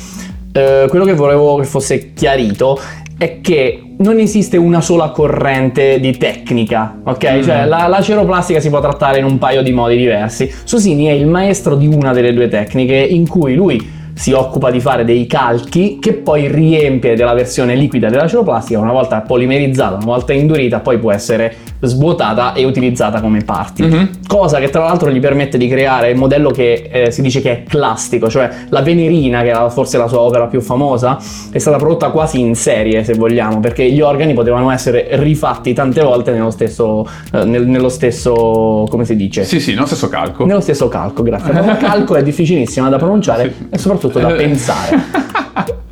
eh, 0.52 0.86
quello 0.88 1.04
che 1.04 1.14
volevo 1.14 1.56
che 1.56 1.64
fosse 1.64 2.12
chiarito 2.14 2.80
è 3.18 3.40
che 3.40 3.82
non 3.98 4.18
esiste 4.18 4.56
una 4.56 4.80
sola 4.80 5.10
corrente 5.10 5.98
di 6.00 6.16
tecnica, 6.16 7.00
ok? 7.02 7.32
Mm. 7.32 7.42
Cioè 7.42 7.64
la, 7.64 7.86
la 7.86 8.02
ceroplastica 8.02 8.60
si 8.60 8.68
può 8.68 8.80
trattare 8.80 9.18
in 9.18 9.24
un 9.24 9.38
paio 9.38 9.62
di 9.62 9.72
modi 9.72 9.96
diversi. 9.96 10.52
Susini 10.64 11.06
è 11.06 11.12
il 11.12 11.26
maestro 11.26 11.76
di 11.76 11.86
una 11.86 12.12
delle 12.12 12.32
due 12.34 12.48
tecniche 12.48 12.94
in 12.94 13.26
cui 13.26 13.54
lui 13.54 13.94
si 14.16 14.32
occupa 14.32 14.70
di 14.70 14.80
fare 14.80 15.04
dei 15.04 15.26
calchi 15.26 15.98
che 16.00 16.14
poi 16.14 16.48
riempie 16.48 17.14
della 17.14 17.34
versione 17.34 17.74
liquida 17.74 18.08
della 18.08 18.26
ceroplastica, 18.26 18.78
una 18.80 18.92
volta 18.92 19.20
polimerizzata, 19.20 19.96
una 19.96 20.04
volta 20.06 20.32
indurita, 20.32 20.80
poi 20.80 20.98
può 20.98 21.12
essere 21.12 21.54
svuotata 21.80 22.52
e 22.54 22.64
utilizzata 22.64 23.20
come 23.20 23.42
parti. 23.44 23.82
Mhm. 23.82 24.10
Cosa 24.26 24.58
che 24.58 24.70
tra 24.70 24.82
l'altro 24.84 25.10
gli 25.10 25.20
permette 25.20 25.58
di 25.58 25.68
creare 25.68 26.10
il 26.10 26.16
modello 26.16 26.50
che 26.50 26.88
eh, 26.90 27.10
si 27.10 27.22
dice 27.22 27.40
che 27.40 27.50
è 27.52 27.62
classico, 27.64 28.28
cioè 28.28 28.48
la 28.70 28.82
Venerina, 28.82 29.42
che 29.42 29.48
era 29.48 29.68
forse 29.68 29.98
la 29.98 30.08
sua 30.08 30.20
opera 30.20 30.46
più 30.46 30.60
famosa, 30.60 31.18
è 31.50 31.58
stata 31.58 31.76
prodotta 31.76 32.10
quasi 32.10 32.40
in 32.40 32.54
serie, 32.54 33.04
se 33.04 33.14
vogliamo, 33.14 33.60
perché 33.60 33.90
gli 33.90 34.00
organi 34.00 34.32
potevano 34.34 34.70
essere 34.70 35.06
rifatti 35.12 35.72
tante 35.72 36.02
volte 36.02 36.32
nello 36.32 36.50
stesso, 36.50 37.06
eh, 37.32 37.44
nel- 37.44 37.66
nello 37.66 37.88
stesso 37.88 38.86
come 38.88 39.04
si 39.04 39.16
dice? 39.16 39.44
Sì, 39.44 39.60
sì, 39.60 39.74
nello 39.74 39.86
stesso 39.86 40.08
calco. 40.08 40.44
Nello 40.44 40.60
stesso 40.60 40.88
calco, 40.88 41.22
grazie. 41.22 41.52
Parola 41.52 41.76
calco 41.76 42.14
è 42.16 42.22
difficilissima 42.22 42.88
da 42.88 42.96
pronunciare 42.96 43.52
Sì. 43.56 43.66
e 43.70 43.78
soprattutto 43.78 44.18
da 44.18 44.28
pensare. 44.34 45.34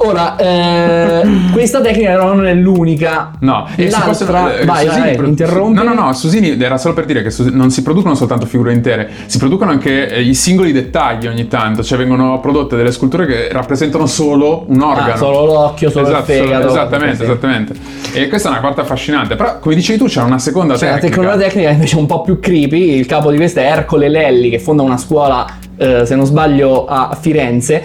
Ora, 0.06 0.36
eh, 0.36 1.22
questa 1.52 1.80
tecnica 1.80 2.10
però 2.12 2.34
non 2.34 2.46
è 2.46 2.54
l'unica. 2.54 3.30
No, 3.40 3.66
e 3.76 3.88
L'altra, 3.90 4.08
possono- 4.08 4.50
eh, 4.50 4.64
vai, 4.64 4.84
Susini 4.86 5.00
vai, 5.06 5.16
pro- 5.16 5.26
interrompi. 5.26 5.82
No, 5.82 5.82
no, 5.82 5.94
no, 5.94 6.12
Susini 6.12 6.60
era 6.60 6.76
solo 6.78 6.94
per 6.94 7.04
dire 7.06 7.22
che 7.22 7.30
Sus- 7.30 7.46
non 7.48 7.70
si 7.70 7.82
producono 7.82 8.14
soltanto 8.14 8.46
figure 8.46 8.72
intere, 8.72 9.10
si 9.26 9.38
producono 9.38 9.70
anche 9.70 10.08
eh, 10.08 10.20
i 10.22 10.34
singoli 10.34 10.72
dettagli 10.72 11.26
ogni 11.26 11.48
tanto, 11.48 11.82
cioè 11.82 11.96
vengono 11.98 12.38
prodotte 12.40 12.76
delle 12.76 12.92
sculture 12.92 13.26
che 13.26 13.48
rappresentano 13.50 14.06
solo 14.06 14.64
un 14.68 14.80
organo. 14.82 15.12
Ah, 15.12 15.16
solo 15.16 15.44
l'occhio, 15.46 15.90
solo 15.90 16.06
Esatto, 16.06 16.30
il 16.32 16.36
solo- 16.38 16.48
fegato. 16.50 16.68
esattamente, 16.68 17.16
Sì. 17.16 17.22
esattamente. 17.22 17.74
E 18.12 18.28
questa 18.28 18.48
è 18.48 18.52
una 18.52 18.60
parte 18.60 18.80
affascinante, 18.82 19.36
però 19.36 19.58
come 19.58 19.74
dicevi 19.74 19.98
tu 19.98 20.04
c'è 20.06 20.22
una 20.22 20.38
seconda 20.38 20.76
Cioè, 20.76 20.88
la 20.90 20.94
tecnica. 20.98 21.16
tecnologia 21.16 21.46
tecnica 21.48 21.68
è 21.68 21.72
invece 21.72 21.96
un 21.96 22.06
po' 22.06 22.20
più 22.20 22.38
creepy. 22.40 22.96
Il 22.98 23.06
capo 23.06 23.30
di 23.30 23.36
questa 23.36 23.60
è 23.62 23.64
Ercole 23.64 24.08
Lelli, 24.08 24.50
che 24.50 24.58
fonda 24.58 24.82
una 24.82 24.96
scuola, 24.98 25.46
eh, 25.76 26.04
se 26.06 26.14
non 26.14 26.24
sbaglio, 26.26 26.84
a 26.86 27.16
Firenze. 27.20 27.82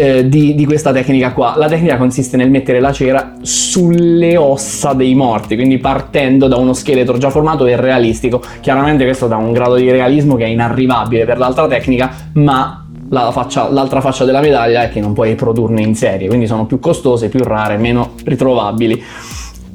Eh, 0.00 0.26
Di, 0.26 0.54
di 0.54 0.64
questa 0.64 0.92
tecnica 0.92 1.32
qua. 1.32 1.54
La 1.58 1.68
tecnica 1.68 1.98
consiste 1.98 2.38
nel 2.38 2.50
mettere 2.50 2.80
la 2.80 2.90
cera 2.90 3.34
sulle 3.42 4.38
ossa 4.38 4.94
dei 4.94 5.14
morti, 5.14 5.56
quindi 5.56 5.76
partendo 5.76 6.48
da 6.48 6.56
uno 6.56 6.72
scheletro 6.72 7.18
già 7.18 7.28
formato 7.28 7.66
e 7.66 7.76
realistico. 7.76 8.40
Chiaramente 8.60 9.04
questo 9.04 9.26
dà 9.26 9.36
un 9.36 9.52
grado 9.52 9.74
di 9.74 9.90
realismo 9.90 10.36
che 10.36 10.44
è 10.44 10.48
inarrivabile 10.48 11.26
per 11.26 11.36
l'altra 11.36 11.68
tecnica, 11.68 12.10
ma 12.34 12.86
la 13.10 13.30
faccia- 13.30 13.68
l'altra 13.70 14.00
faccia 14.00 14.24
della 14.24 14.40
medaglia 14.40 14.84
è 14.84 14.88
che 14.88 15.00
non 15.00 15.12
puoi 15.12 15.34
produrne 15.34 15.82
in 15.82 15.94
serie, 15.94 16.28
quindi 16.28 16.46
sono 16.46 16.64
più 16.64 16.78
costose, 16.78 17.28
più 17.28 17.42
rare, 17.44 17.76
meno 17.76 18.12
ritrovabili. 18.24 19.02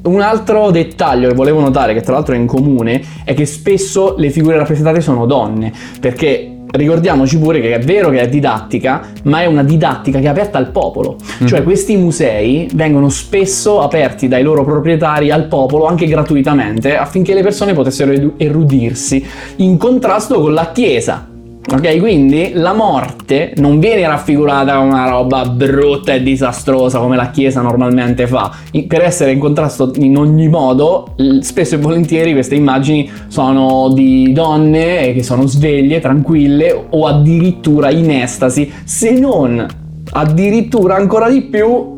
Un 0.02 0.20
altro 0.20 0.70
dettaglio 0.72 1.28
che 1.28 1.34
volevo 1.34 1.60
notare, 1.60 1.94
che 1.94 2.00
tra 2.00 2.14
l'altro 2.14 2.34
è 2.34 2.38
in 2.38 2.46
comune, 2.46 3.00
è 3.24 3.32
che 3.34 3.46
spesso 3.46 4.14
le 4.16 4.30
figure 4.30 4.56
rappresentate 4.56 5.00
sono 5.00 5.26
donne, 5.26 5.72
perché 6.00 6.55
ricordiamoci 6.70 7.38
pure 7.38 7.60
che 7.60 7.74
è 7.74 7.78
vero 7.78 8.10
che 8.10 8.20
è 8.20 8.28
didattica, 8.28 9.08
ma 9.24 9.42
è 9.42 9.46
una 9.46 9.62
didattica 9.62 10.18
che 10.18 10.26
è 10.26 10.28
aperta 10.28 10.58
al 10.58 10.70
popolo. 10.70 11.16
Cioè 11.44 11.62
questi 11.62 11.96
musei 11.96 12.68
vengono 12.74 13.08
spesso 13.08 13.80
aperti 13.80 14.28
dai 14.28 14.42
loro 14.42 14.64
proprietari 14.64 15.30
al 15.30 15.46
popolo 15.46 15.86
anche 15.86 16.06
gratuitamente 16.06 16.96
affinché 16.96 17.34
le 17.34 17.42
persone 17.42 17.72
potessero 17.72 18.34
erudirsi 18.36 19.24
in 19.56 19.76
contrasto 19.76 20.40
con 20.40 20.52
la 20.52 20.70
Chiesa. 20.72 21.28
Ok, 21.68 21.98
quindi 21.98 22.52
la 22.54 22.72
morte 22.72 23.52
non 23.56 23.80
viene 23.80 24.06
raffigurata 24.06 24.76
come 24.76 24.90
una 24.90 25.08
roba 25.08 25.44
brutta 25.46 26.14
e 26.14 26.22
disastrosa 26.22 27.00
come 27.00 27.16
la 27.16 27.30
Chiesa 27.30 27.60
normalmente 27.60 28.28
fa. 28.28 28.52
Per 28.86 29.02
essere 29.02 29.32
in 29.32 29.40
contrasto 29.40 29.90
in 29.96 30.16
ogni 30.16 30.48
modo, 30.48 31.16
spesso 31.40 31.74
e 31.74 31.78
volentieri 31.78 32.32
queste 32.34 32.54
immagini 32.54 33.10
sono 33.26 33.92
di 33.92 34.32
donne 34.32 35.12
che 35.12 35.24
sono 35.24 35.48
sveglie, 35.48 35.98
tranquille 35.98 36.86
o 36.90 37.04
addirittura 37.04 37.90
in 37.90 38.12
estasi, 38.12 38.72
se 38.84 39.18
non 39.18 39.66
addirittura 40.12 40.94
ancora 40.94 41.28
di 41.28 41.42
più 41.42 41.95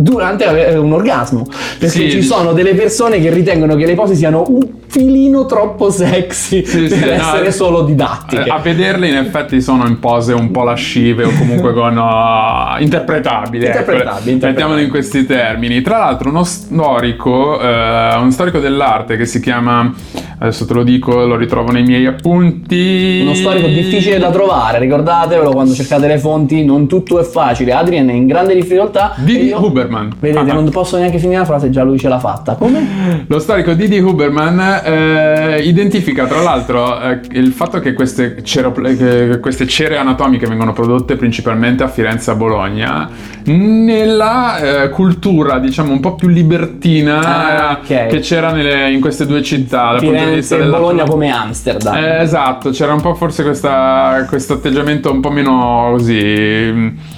durante 0.00 0.44
ave- 0.44 0.76
un 0.76 0.92
orgasmo. 0.92 1.44
Perché 1.78 1.88
Sì, 1.88 2.10
ci 2.10 2.22
sono 2.22 2.52
delle 2.52 2.74
persone 2.74 3.20
che 3.20 3.30
ritengono 3.30 3.74
che 3.74 3.84
le 3.84 3.94
pose 3.94 4.14
siano 4.14 4.44
un 4.46 4.66
filino 4.86 5.44
troppo 5.44 5.90
sexy 5.90 6.64
Sì, 6.64 6.82
per 6.82 6.90
sì, 6.92 7.04
no, 7.04 7.10
essere 7.12 7.46
eh, 7.48 7.50
solo 7.52 7.82
didattiche. 7.82 8.44
Eh, 8.44 8.50
A 8.50 8.58
vederle 8.58 9.08
in 9.08 9.16
effetti 9.16 9.60
sono 9.60 9.86
in 9.86 9.98
pose 9.98 10.32
un 10.32 10.50
po' 10.52 10.62
lascive 10.62 11.24
o 11.24 11.30
comunque 11.36 11.72
con 11.74 11.96
uh, 11.96 12.80
interpretabili. 12.80 13.64
ecco. 13.64 13.78
Interpretabili, 13.78 14.32
interpretabili. 14.32 14.34
Mettiamolo 14.40 14.78
in 14.80 14.88
questi 14.88 15.26
termini. 15.26 15.82
Tra 15.82 15.98
l'altro 15.98 16.30
uno 16.30 16.44
storico, 16.44 17.60
eh, 17.60 18.14
un 18.18 18.30
storico 18.30 18.60
dell'arte 18.60 19.16
che 19.16 19.26
si 19.26 19.40
chiama, 19.40 19.92
adesso 20.38 20.64
te 20.64 20.74
lo 20.74 20.84
dico, 20.84 21.24
lo 21.26 21.36
ritrovo 21.36 21.70
nei 21.72 21.82
miei 21.82 22.06
appunti. 22.06 23.18
Uno 23.22 23.34
storico 23.34 23.66
difficile 23.66 24.18
da 24.18 24.30
trovare, 24.30 24.78
ricordatevelo 24.78 25.50
quando 25.50 25.74
cercate 25.74 26.06
le 26.06 26.18
fonti, 26.18 26.64
non 26.64 26.86
tutto 26.86 27.18
è 27.20 27.24
facile. 27.24 27.72
Adrian 27.72 28.08
è 28.08 28.12
in 28.12 28.26
grande 28.26 28.54
difficoltà. 28.54 29.12
Didi 29.16 29.46
io- 29.46 29.58
Huberman. 29.88 30.12
Vedete, 30.20 30.50
Ah, 30.50 30.54
non 30.54 30.68
posso 30.70 30.96
neanche 30.98 31.18
finire 31.18 31.38
la 31.40 31.44
frase, 31.44 31.70
già 31.70 31.82
lui 31.82 31.98
ce 31.98 32.08
l'ha 32.08 32.18
fatta. 32.18 32.54
Come? 32.54 33.24
Lo 33.26 33.38
storico 33.38 33.72
Didi 33.72 33.98
Huberman 33.98 34.82
eh, 34.84 35.60
identifica 35.64 36.26
tra 36.26 36.40
l'altro 36.42 37.00
eh, 37.00 37.20
il 37.32 37.52
fatto 37.52 37.80
che 37.80 37.92
queste, 37.94 38.42
ceropl- 38.42 38.96
che 38.96 39.40
queste 39.40 39.66
cere 39.66 39.96
anatomiche 39.96 40.46
vengono 40.46 40.72
prodotte 40.72 41.16
principalmente 41.16 41.82
a 41.82 41.88
Firenze 41.88 42.30
e 42.30 42.34
a 42.34 42.36
Bologna 42.36 43.08
nella 43.44 44.58
eh, 44.84 44.88
cultura 44.90 45.58
diciamo 45.58 45.92
un 45.92 46.00
po' 46.00 46.14
più 46.14 46.28
libertina 46.28 47.70
Ah, 47.70 47.78
ok. 47.80 48.06
che 48.08 48.18
c'era 48.20 48.52
nelle- 48.52 48.90
in 48.92 49.00
queste 49.00 49.26
due 49.26 49.42
città 49.42 49.92
dal 49.92 49.98
punto 50.00 50.12
di 50.12 50.18
Firenze 50.18 50.34
vista 50.36 50.56
e 50.56 50.68
Bologna 50.68 51.04
come 51.04 51.30
Amsterdam. 51.30 51.94
Eh, 51.96 52.20
esatto, 52.22 52.70
c'era 52.70 52.92
un 52.92 53.00
po' 53.00 53.14
forse 53.14 53.42
questa- 53.42 54.24
questo 54.28 54.54
atteggiamento 54.54 55.10
un 55.10 55.20
po' 55.20 55.30
meno 55.30 55.88
così. 55.92 57.16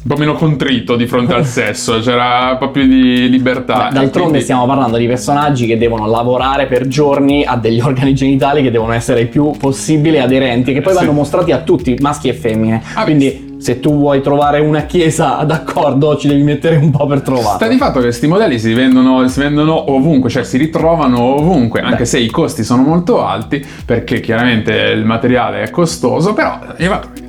Un 0.00 0.14
po' 0.14 0.16
meno 0.16 0.34
contrito 0.34 0.96
di 0.96 1.06
fronte 1.06 1.34
al 1.34 1.44
sesso, 1.44 1.98
c'era 1.98 2.50
un 2.52 2.58
po' 2.58 2.70
più 2.70 2.86
di 2.86 3.28
libertà. 3.28 3.88
D'altronde 3.92 4.10
quindi- 4.20 4.40
stiamo 4.40 4.64
parlando 4.64 4.96
di 4.96 5.06
personaggi 5.06 5.66
che 5.66 5.76
devono 5.76 6.06
lavorare 6.06 6.66
per 6.66 6.86
giorni 6.86 7.44
a 7.44 7.56
degli 7.56 7.80
organi 7.82 8.14
genitali 8.14 8.62
che 8.62 8.70
devono 8.70 8.92
essere 8.92 9.20
il 9.22 9.28
più 9.28 9.50
possibile 9.58 10.20
aderenti, 10.20 10.72
che 10.72 10.80
poi 10.80 10.92
Sì. 10.94 11.00
vanno 11.00 11.12
mostrati 11.12 11.52
a 11.52 11.58
tutti, 11.58 11.96
maschi 12.00 12.28
e 12.28 12.32
femmine. 12.34 12.80
Ah, 12.94 13.04
Quindi 13.04 13.47
se 13.58 13.80
tu 13.80 13.96
vuoi 13.96 14.22
trovare 14.22 14.60
una 14.60 14.82
chiesa 14.82 15.42
d'accordo 15.46 16.16
ci 16.16 16.28
devi 16.28 16.42
mettere 16.42 16.76
un 16.76 16.90
po' 16.90 17.06
per 17.06 17.20
trovarla. 17.22 17.56
Sta 17.56 17.68
di 17.68 17.76
fatto 17.76 17.98
che 17.98 18.06
questi 18.06 18.26
modelli 18.26 18.58
si 18.58 18.72
vendono, 18.72 19.26
si 19.28 19.40
vendono 19.40 19.92
ovunque, 19.92 20.30
cioè 20.30 20.44
si 20.44 20.56
ritrovano 20.56 21.20
ovunque, 21.20 21.80
anche 21.80 21.98
Beh. 21.98 22.04
se 22.06 22.18
i 22.18 22.30
costi 22.30 22.64
sono 22.64 22.82
molto 22.82 23.24
alti, 23.24 23.64
perché 23.84 24.20
chiaramente 24.20 24.72
il 24.72 25.04
materiale 25.04 25.62
è 25.62 25.70
costoso, 25.70 26.32
però 26.32 26.58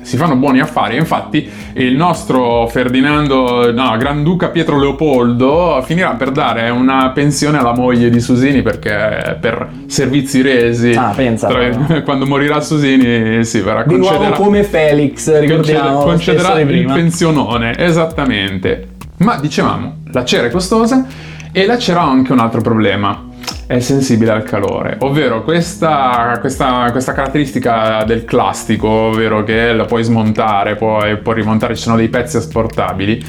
si 0.02 0.16
fanno 0.16 0.36
buoni 0.36 0.60
affari. 0.60 0.96
Infatti 0.96 1.48
il 1.74 1.94
nostro 1.94 2.66
Ferdinando, 2.68 3.72
no, 3.72 3.96
Granduca 3.96 4.48
Pietro 4.48 4.78
Leopoldo 4.78 5.82
finirà 5.84 6.10
per 6.10 6.30
dare 6.30 6.70
una 6.70 7.10
pensione 7.10 7.58
alla 7.58 7.74
moglie 7.74 8.10
di 8.10 8.20
Susini 8.20 8.62
perché 8.62 9.36
per 9.40 9.68
servizi 9.86 10.42
resi. 10.42 10.92
Ah, 10.92 11.12
pensa, 11.14 11.48
tra- 11.48 12.02
quando 12.02 12.26
morirà 12.26 12.60
Susini, 12.60 13.44
sì, 13.44 13.60
verrà 13.60 13.82
Di 13.84 13.96
nuovo 13.96 14.14
concederà- 14.16 14.36
come 14.36 14.62
Felix, 14.64 15.38
ricordiamo 15.38 16.00
stesso 16.00 16.19
concederà 16.20 16.60
il 16.60 16.84
pensionone, 16.86 17.76
esattamente. 17.76 18.88
Ma 19.18 19.36
dicevamo, 19.36 20.02
la 20.12 20.24
cera 20.24 20.46
è 20.46 20.50
costosa 20.50 21.06
e 21.52 21.66
la 21.66 21.78
cera 21.78 22.02
ha 22.02 22.10
anche 22.10 22.32
un 22.32 22.38
altro 22.38 22.60
problema. 22.60 23.28
È 23.66 23.78
sensibile 23.80 24.32
al 24.32 24.42
calore, 24.42 24.96
ovvero 25.00 25.42
questa, 25.42 26.38
questa, 26.40 26.90
questa 26.90 27.12
caratteristica 27.12 28.02
del 28.04 28.24
classico, 28.24 28.88
ovvero 28.88 29.44
che 29.44 29.72
la 29.72 29.84
puoi 29.84 30.02
smontare, 30.02 30.74
puoi, 30.74 31.16
puoi 31.18 31.36
rimontare, 31.36 31.76
ci 31.76 31.82
sono 31.82 31.96
dei 31.96 32.08
pezzi 32.08 32.36
asportabili. 32.36 33.24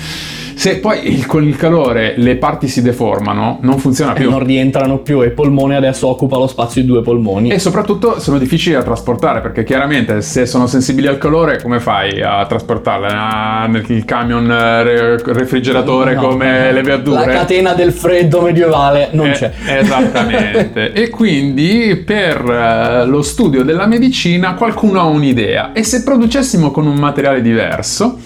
Se 0.62 0.77
poi 0.77 1.12
il- 1.12 1.25
con 1.25 1.44
il 1.44 1.56
calore 1.56 2.13
le 2.18 2.36
parti 2.36 2.68
si 2.68 2.84
deformano, 2.84 3.58
non 3.63 3.80
funziona 3.80 4.12
E 4.12 4.15
più. 4.20 4.30
non 4.30 4.44
rientrano 4.44 5.00
più 5.00 5.24
e 5.24 5.25
il 5.25 5.32
polmone 5.32 5.75
adesso 5.75 6.06
occupa 6.08 6.38
lo 6.38 6.46
spazio 6.46 6.82
di 6.82 6.88
due 6.88 7.01
polmoni. 7.01 7.50
E 7.50 7.58
soprattutto 7.58 8.20
sono 8.20 8.38
difficili 8.38 8.75
da 8.75 8.84
trasportare 8.84 9.41
perché 9.41 9.63
chiaramente 9.63 10.22
se 10.22 10.46
sono 10.46 10.68
sensibili 10.68 11.08
al 11.08 11.18
calore 11.18 11.60
come 11.63 11.80
fai 11.80 12.22
a 12.22 12.46
trasportarle? 12.46 13.08
Ah, 13.10 13.65
nel 13.68 14.06
camion 14.06 14.51
eh, 14.51 14.84
re- 14.84 15.24
refrigeratore 15.34 16.13
No, 16.13 16.27
come 16.27 16.72
le 16.72 16.84
verdure? 16.84 17.25
La 17.25 17.32
catena 17.39 17.74
del 17.74 17.91
freddo 17.91 18.41
medievale 18.41 19.10
non 19.13 19.30
Eh, 19.30 19.32
c'è. 19.32 19.51
Esattamente. 19.65 20.94
e 20.94 21.10
quindi 21.10 22.03
per 22.06 22.38
eh, 22.48 23.06
lo 23.08 23.24
studio 23.24 23.63
della 23.63 23.88
medicina 23.88 24.53
qualcuno 24.53 25.00
ha 25.00 25.06
un'idea. 25.06 25.72
E 25.74 25.82
se 25.84 26.03
producessimo 26.03 26.70
con 26.70 26.86
un 26.86 26.98
materiale 26.98 27.41
diverso? 27.41 28.20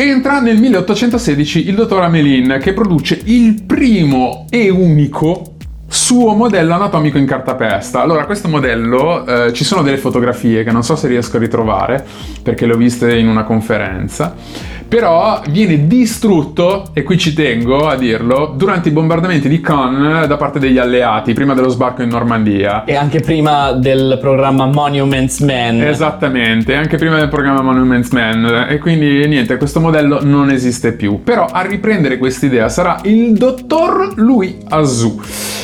Entra 0.00 0.40
nel 0.40 0.56
1816 0.56 1.68
il 1.68 1.74
dottor 1.74 2.00
Amelin 2.00 2.58
che 2.58 2.72
produce 2.72 3.20
il 3.22 3.64
primo 3.64 4.46
e 4.48 4.70
unico 4.70 5.56
suo 5.88 6.32
modello 6.32 6.72
anatomico 6.72 7.18
in 7.18 7.26
cartapesta. 7.26 8.00
Allora, 8.00 8.24
questo 8.24 8.48
modello 8.48 9.26
eh, 9.26 9.52
ci 9.52 9.62
sono 9.62 9.82
delle 9.82 9.98
fotografie 9.98 10.64
che 10.64 10.72
non 10.72 10.82
so 10.82 10.96
se 10.96 11.06
riesco 11.06 11.36
a 11.36 11.40
ritrovare 11.40 12.02
perché 12.42 12.64
le 12.64 12.72
ho 12.72 12.76
viste 12.78 13.14
in 13.14 13.28
una 13.28 13.44
conferenza. 13.44 14.34
Però 14.90 15.40
viene 15.50 15.86
distrutto, 15.86 16.88
e 16.92 17.04
qui 17.04 17.16
ci 17.16 17.32
tengo 17.32 17.86
a 17.86 17.94
dirlo, 17.94 18.52
durante 18.56 18.88
i 18.88 18.92
bombardamenti 18.92 19.48
di 19.48 19.60
Caen 19.60 20.24
da 20.26 20.36
parte 20.36 20.58
degli 20.58 20.78
alleati, 20.78 21.32
prima 21.32 21.54
dello 21.54 21.68
sbarco 21.68 22.02
in 22.02 22.08
Normandia. 22.08 22.82
E 22.84 22.96
anche 22.96 23.20
prima 23.20 23.70
del 23.70 24.18
programma 24.20 24.66
Monuments 24.66 25.38
Man. 25.42 25.80
Esattamente, 25.80 26.74
anche 26.74 26.96
prima 26.96 27.18
del 27.18 27.28
programma 27.28 27.62
Monuments 27.62 28.10
Man. 28.10 28.66
E 28.68 28.78
quindi 28.78 29.28
niente, 29.28 29.56
questo 29.58 29.78
modello 29.78 30.24
non 30.24 30.50
esiste 30.50 30.92
più. 30.94 31.22
Però 31.22 31.44
a 31.44 31.60
riprendere 31.60 32.18
quest'idea 32.18 32.68
sarà 32.68 32.98
il 33.04 33.34
dottor 33.34 34.14
Louis 34.16 34.56
Azou. 34.70 35.20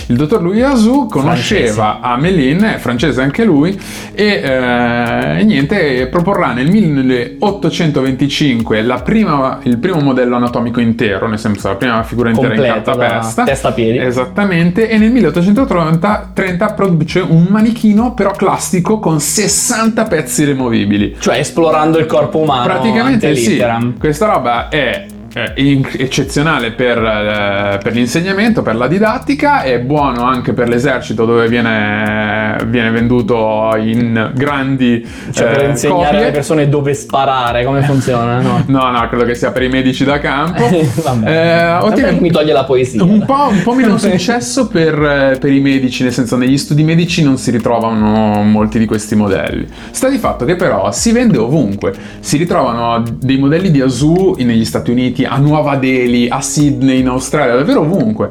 Il 0.09 0.15
dottor 0.15 0.41
Louis 0.41 0.63
Azou 0.63 1.09
conosceva 1.09 1.99
Amelin, 2.01 2.63
è 2.63 2.79
francese 2.79 3.23
anche 3.23 3.43
lui, 3.43 3.77
e 4.15 4.25
eh, 4.25 5.43
niente, 5.43 6.07
proporrà 6.07 6.53
nel 6.53 6.71
1825 6.71 8.83
la 8.83 9.01
prima, 9.01 9.15
il 9.21 9.79
primo 9.79 10.01
modello 10.01 10.37
anatomico 10.37 10.81
intero, 10.81 11.29
nel 11.29 11.39
senso 11.39 11.69
la 11.69 11.77
prima 11.77 12.03
figura 12.03 12.31
intera 12.31 12.49
Completo, 12.49 12.77
in 12.77 12.85
cartapesta. 12.85 13.45
testa 13.45 13.69
a 13.69 13.73
piedi. 13.73 13.99
Esattamente, 13.99 14.89
e 14.89 14.99
nel 14.99 15.11
1830 15.11 16.31
30 16.33 16.73
produce 16.75 17.21
un 17.21 17.47
manichino 17.49 18.15
però 18.15 18.31
classico 18.33 18.99
con 18.99 19.21
60 19.21 20.05
pezzi 20.05 20.45
removibili. 20.45 21.17
Cioè 21.19 21.39
esplorando 21.39 21.99
il 21.99 22.07
corpo 22.07 22.39
umano. 22.39 22.65
Praticamente 22.65 23.35
sì, 23.37 23.63
questa 23.99 24.27
roba 24.27 24.69
è 24.69 25.07
eccezionale 25.55 26.71
per, 26.73 26.97
eh, 26.97 27.79
per 27.83 27.93
l'insegnamento, 27.93 28.63
per 28.63 28.75
la 28.75 28.87
didattica, 28.87 29.63
è 29.63 29.79
buono 29.81 30.23
anche 30.23 30.55
per 30.55 30.69
l'esercito 30.69 31.27
dove 31.27 31.47
viene, 31.49 32.57
viene 32.69 32.91
venduto 32.91 33.77
in 33.79 34.31
grandi 34.35 35.07
Cioè 35.33 35.49
per 35.51 35.65
eh, 35.65 35.69
insegnare 35.69 36.05
copie. 36.05 36.19
alle 36.23 36.31
persone 36.31 36.69
dove 36.71 36.95
sparare, 36.95 37.65
come 37.65 37.83
funziona, 37.85 38.41
no? 38.41 38.65
No, 38.67 38.91
no, 38.91 39.07
credo 39.09 39.25
che 39.25 39.35
sia 39.35 39.51
per 39.51 39.63
i 39.63 39.69
medici 39.69 40.05
da 40.05 40.19
campo. 40.19 40.65
Vabbè. 41.05 41.29
Eh, 41.29 41.65
me 41.65 41.79
ottiene- 41.83 42.21
mi 42.21 42.31
toglie 42.31 42.55
la 42.55 42.65
poesia. 42.65 43.03
un 43.03 43.25
po', 43.27 43.49
un 43.51 43.63
po' 43.63 43.75
meno 43.75 43.99
successo 43.99 44.69
per, 44.69 44.95
eh, 44.95 45.39
per 45.39 45.53
i 45.53 45.61
medici, 45.61 46.03
nel 46.03 46.13
senso 46.13 46.37
negli 46.37 46.57
studi 46.57 46.83
medici 46.83 47.23
non 47.23 47.37
si 47.37 47.51
ritrovano 47.51 48.43
molti 48.43 48.79
di 48.79 48.87
questi 48.87 49.15
modelli. 49.15 49.67
Sta 49.91 50.09
di 50.09 50.17
fatto 50.17 50.47
che 50.47 50.57
però 50.57 50.91
si 50.93 51.13
vende 51.13 51.37
ovunque, 51.37 51.93
si 52.21 52.39
ritrovano 52.39 53.03
dei 53.19 53.37
modelli 53.37 53.71
di 53.71 53.83
Asu 53.83 54.37
negli 54.39 54.65
Stati 54.65 54.91
Uniti, 54.91 55.25
a 55.27 55.37
Nuova 55.37 55.77
Delhi, 55.77 56.29
a 56.29 56.41
Sydney 56.41 57.01
in 57.01 57.09
Australia, 57.09 57.55
davvero 57.55 57.81
ovunque. 57.81 58.31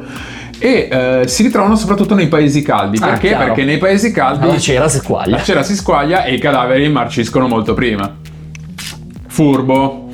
E 0.57 0.87
eh, 0.89 1.27
si 1.27 1.43
ritrovano 1.43 1.75
soprattutto 1.75 2.15
nei 2.15 2.27
paesi 2.27 2.61
caldi. 2.61 2.97
Ah, 3.01 3.07
Perché? 3.07 3.27
chiaro. 3.27 3.45
Perché 3.45 3.63
nei 3.65 3.77
paesi 3.77 4.11
caldi 4.11 4.47
La 4.47 4.57
cera 4.57 4.87
si 4.87 4.97
squaglia. 4.97 5.37
la 5.37 5.43
cera 5.43 5.63
si 5.63 5.75
squaglia 5.75 6.23
e 6.23 6.33
i 6.35 6.39
cadaveri 6.39 6.87
marciscono 6.89 7.47
molto 7.47 7.73
prima. 7.73 8.15
Furbo. 9.27 10.09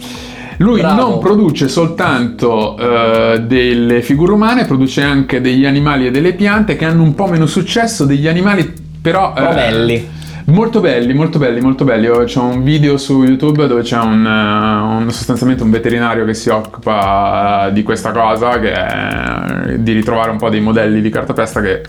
Lui 0.57 0.81
Bravo. 0.81 1.01
non 1.01 1.19
produce 1.19 1.67
soltanto 1.67 2.77
eh, 2.77 3.39
delle 3.41 4.01
figure 4.01 4.33
umane, 4.33 4.65
produce 4.65 5.01
anche 5.01 5.41
degli 5.41 5.65
animali 5.65 6.07
e 6.07 6.11
delle 6.11 6.33
piante 6.33 6.75
che 6.75 6.85
hanno 6.85 7.01
un 7.01 7.15
po' 7.15 7.27
meno 7.27 7.47
successo, 7.47 8.05
degli 8.05 8.27
animali 8.27 8.71
però... 9.01 9.33
Eh, 9.35 9.53
belli. 9.53 10.09
Molto 10.45 10.79
belli, 10.79 11.13
molto 11.13 11.39
belli, 11.39 11.62
molto 11.62 11.83
belli. 11.83 12.07
C'è 12.25 12.39
un 12.39 12.63
video 12.63 12.98
su 12.98 13.24
YouTube 13.24 13.67
dove 13.67 13.83
c'è 13.83 13.98
un, 14.00 14.25
eh, 14.25 15.03
un- 15.03 15.12
sostanzialmente 15.12 15.63
un 15.63 15.69
veterinario 15.69 16.25
che 16.25 16.33
si 16.33 16.50
occupa 16.50 17.69
di 17.71 17.83
questa 17.83 18.12
cosa, 18.12 18.60
che 18.60 18.71
è 18.74 19.77
di 19.77 19.91
ritrovare 19.93 20.31
un 20.31 20.38
po' 20.38 20.50
dei 20.50 20.62
modelli 20.62 21.01
di 21.01 21.10
cartapesta 21.10 21.62
che 21.62 21.83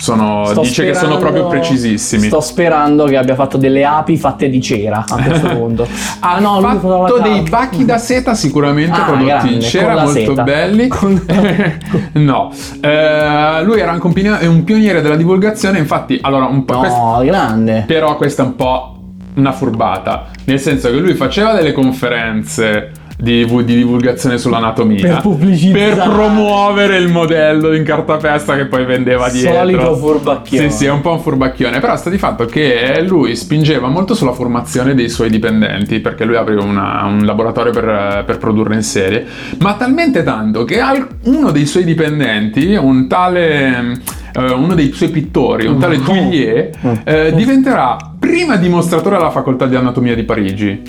sono, 0.00 0.44
Sto 0.46 0.62
dice 0.62 0.86
che 0.86 0.94
sono 0.94 1.16
sperando- 1.16 1.18
proprio 1.18 1.46
precisissimi. 1.48 2.26
Sto 2.28 2.40
sperando 2.40 3.04
che 3.04 3.16
abbia 3.18 3.34
fatto 3.34 3.58
delle 3.58 3.84
api 3.84 4.16
fatte 4.16 4.48
di 4.48 4.60
cera 4.60 5.04
a 5.06 5.22
questo 5.22 5.48
punto. 5.54 5.86
Ha 6.20 6.34
Ah, 6.34 6.38
no, 6.40 6.60
faceva 6.60 7.06
fatto 7.06 7.18
dei 7.20 7.42
bacchi 7.42 7.84
da 7.84 7.98
seta 7.98 8.34
sicuramente 8.34 8.98
Ah, 8.98 9.04
prodotti 9.04 9.24
grande, 9.26 9.52
in 9.52 9.60
cera 9.60 9.94
molto 9.94 10.10
seta. 10.12 10.42
belli 10.42 10.88
Con- 10.88 11.22
no 12.14 12.50
Eh, 12.80 13.62
lui 13.62 13.78
era 13.80 13.90
anche 13.92 14.06
un, 14.06 14.12
pini- 14.12 14.46
un 14.46 14.64
pioniere 14.64 15.02
della 15.02 15.16
divulgazione 15.16 15.78
infatti 15.78 16.18
allora 16.22 16.46
un 16.46 16.64
po' 16.64 16.78
quest- 16.78 16.96
No, 16.96 17.20
grande. 17.24 17.84
però 17.86 18.16
questa 18.16 18.42
è 18.42 18.46
un 18.46 18.56
po' 18.56 18.94
una 19.34 19.52
furbata 19.52 20.26
nel 20.46 20.58
senso 20.58 20.90
che 20.90 20.96
lui 20.96 21.14
faceva 21.14 21.52
delle 21.52 21.72
conferenze 21.72 22.90
di, 23.20 23.44
di 23.44 23.76
divulgazione 23.76 24.38
sull'anatomia 24.38 25.00
Per 25.14 25.20
pubblicizzare. 25.20 25.94
per 25.94 26.08
promuovere 26.08 26.96
il 26.96 27.08
modello 27.08 27.74
in 27.74 27.84
cartapesta 27.84 28.56
che 28.56 28.66
poi 28.66 28.84
vendeva 28.84 29.28
dietro. 29.28 29.52
Solito 29.54 29.96
furbacchione. 29.96 30.70
sì 30.70 30.76
sì 30.76 30.84
è 30.86 30.90
un 30.90 31.00
po' 31.00 31.12
un 31.12 31.20
furbacchione. 31.20 31.80
Però 31.80 31.96
sta 31.96 32.10
di 32.10 32.18
fatto 32.18 32.46
che 32.46 33.02
lui 33.06 33.36
spingeva 33.36 33.88
molto 33.88 34.14
sulla 34.14 34.32
formazione 34.32 34.94
dei 34.94 35.08
suoi 35.08 35.28
dipendenti 35.30 36.00
perché 36.00 36.24
lui 36.24 36.36
apriva 36.36 36.62
una- 36.62 37.04
un 37.04 37.24
laboratorio 37.24 37.72
per, 37.72 38.24
per 38.26 38.38
produrre 38.38 38.74
in 38.74 38.82
serie 38.82 39.26
ma 39.58 39.74
talmente 39.74 40.22
tanto 40.22 40.64
che 40.64 40.80
uno 41.24 41.50
dei 41.50 41.66
suoi 41.66 41.84
dipendenti 41.84 42.74
un 42.74 43.06
tale 43.08 44.00
eh, 44.32 44.52
uno 44.52 44.74
dei 44.74 44.92
suoi 44.92 45.10
pittori 45.10 45.66
un 45.66 45.78
tale 45.78 46.00
Thuillier 46.00 46.70
eh, 47.04 47.32
diventerà 47.34 47.96
prima 48.18 48.56
dimostratore 48.56 49.16
alla 49.16 49.30
facoltà 49.30 49.66
di 49.66 49.76
anatomia 49.76 50.14
di 50.14 50.22
Parigi 50.22 50.82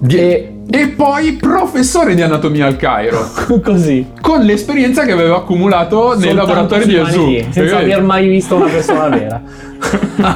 di- 0.00 0.16
E- 0.16 0.54
e 0.72 0.86
poi 0.88 1.32
professore 1.32 2.14
di 2.14 2.22
anatomia 2.22 2.64
al 2.66 2.76
Cairo 2.76 3.28
Così. 3.62 4.06
con 4.20 4.40
l'esperienza 4.42 5.04
che 5.04 5.10
aveva 5.10 5.36
accumulato 5.38 6.10
nei 6.16 6.28
Soltanto 6.28 6.34
laboratori 6.36 6.82
sui 6.82 6.90
di 6.92 6.98
Azu 6.98 7.18
manichini, 7.20 7.52
Senza 7.52 7.76
Vedi? 7.78 7.92
aver 7.92 8.02
mai 8.04 8.28
visto 8.28 8.54
una 8.54 8.66
persona 8.66 9.08
vera. 9.16 9.42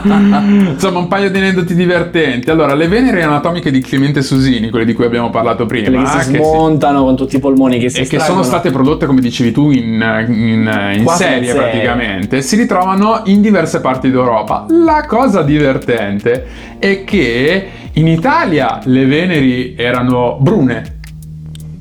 Insomma, 0.03 0.99
un 0.99 1.07
paio 1.09 1.31
di 1.31 1.39
aneddoti 1.39 1.75
divertenti. 1.75 2.51
Allora, 2.51 2.75
le 2.75 2.89
venere 2.89 3.23
anatomiche 3.23 3.71
di 3.71 3.81
Clemente 3.81 4.23
Susini, 4.23 4.71
quelle 4.71 4.85
di 4.85 4.93
cui 4.95 5.05
abbiamo 5.05 5.31
parlato 5.31 5.67
prima, 5.67 5.89
Quelle 5.89 6.03
che 6.03 6.09
si 6.11 6.17
che 6.17 6.23
si- 6.25 6.31
smontano 6.37 7.05
con 7.05 7.15
tutti 7.17 7.37
i 7.37 7.39
polmoni 7.41 7.79
che 7.79 7.89
si 7.91 8.01
e 8.01 8.07
che 8.07 8.19
sono 8.21 8.43
state 8.43 8.71
prodotte, 8.71 9.07
come 9.07 9.21
dicevi 9.21 9.53
tu, 9.53 9.71
in, 9.71 9.83
in- 10.29 10.93
in 10.95 11.01
in 11.01 11.07
serie 11.09 11.47
serie. 11.47 11.53
praticamente, 11.55 12.43
si 12.43 12.57
ritrovano 12.57 13.21
in 13.27 13.41
diverse 13.41 13.81
parti 13.81 14.11
d'Europa. 14.11 14.67
La 14.69 15.05
cosa 15.07 15.43
divertente 15.43 16.47
è 16.79 17.05
che 17.05 17.69
in 17.95 18.09
Italia 18.09 18.81
le 18.85 19.05
veneri 19.07 19.75
erano 19.77 20.37
brune. 20.41 20.93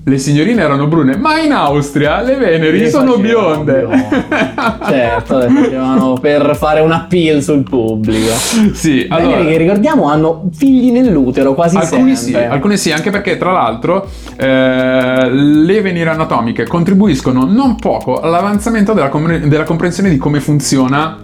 Le 0.06 0.18
signorine 0.18 0.62
erano 0.62 0.88
brune, 0.88 1.16
ma 1.16 1.40
in 1.40 1.54
Austria 1.54 2.22
le 2.22 2.36
veneri 2.36 2.78
Le 2.78 2.90
sono 2.90 3.16
bionde. 3.16 3.86
bionde. 3.88 4.10
certo, 4.86 5.38
le 5.38 5.48
facevano 5.48 6.16
per 6.20 6.58
fare 6.58 6.82
un 6.82 6.92
appeal 6.92 7.42
sul 7.42 7.64
pubblico. 7.64 8.34
sì, 8.74 9.08
Allora, 9.10 9.38
allora. 9.38 9.50
che 9.50 9.58
ricordiamo 9.58 10.10
hanno 10.10 10.50
figli 10.54 10.92
nell'utero 10.92 11.54
quasi 11.54 11.78
Alcuni 11.78 12.18
sì, 12.18 12.32
sempre. 12.32 12.48
alcuni 12.48 12.76
sì, 12.78 12.92
anche 12.92 13.12
perché 13.12 13.38
tra 13.38 13.54
l'altro 13.54 14.06
eh, 14.36 15.30
le 15.32 15.82
venire 15.82 16.10
anatomiche 16.10 16.68
contribuiscono 16.68 17.46
non 17.46 17.78
poco 17.78 18.20
all'avanzamento 18.20 18.92
della, 18.92 19.08
compre- 19.08 19.48
della 19.48 19.64
comprensione 19.64 20.10
di 20.10 20.18
come 20.18 20.42
funziona 20.42 21.18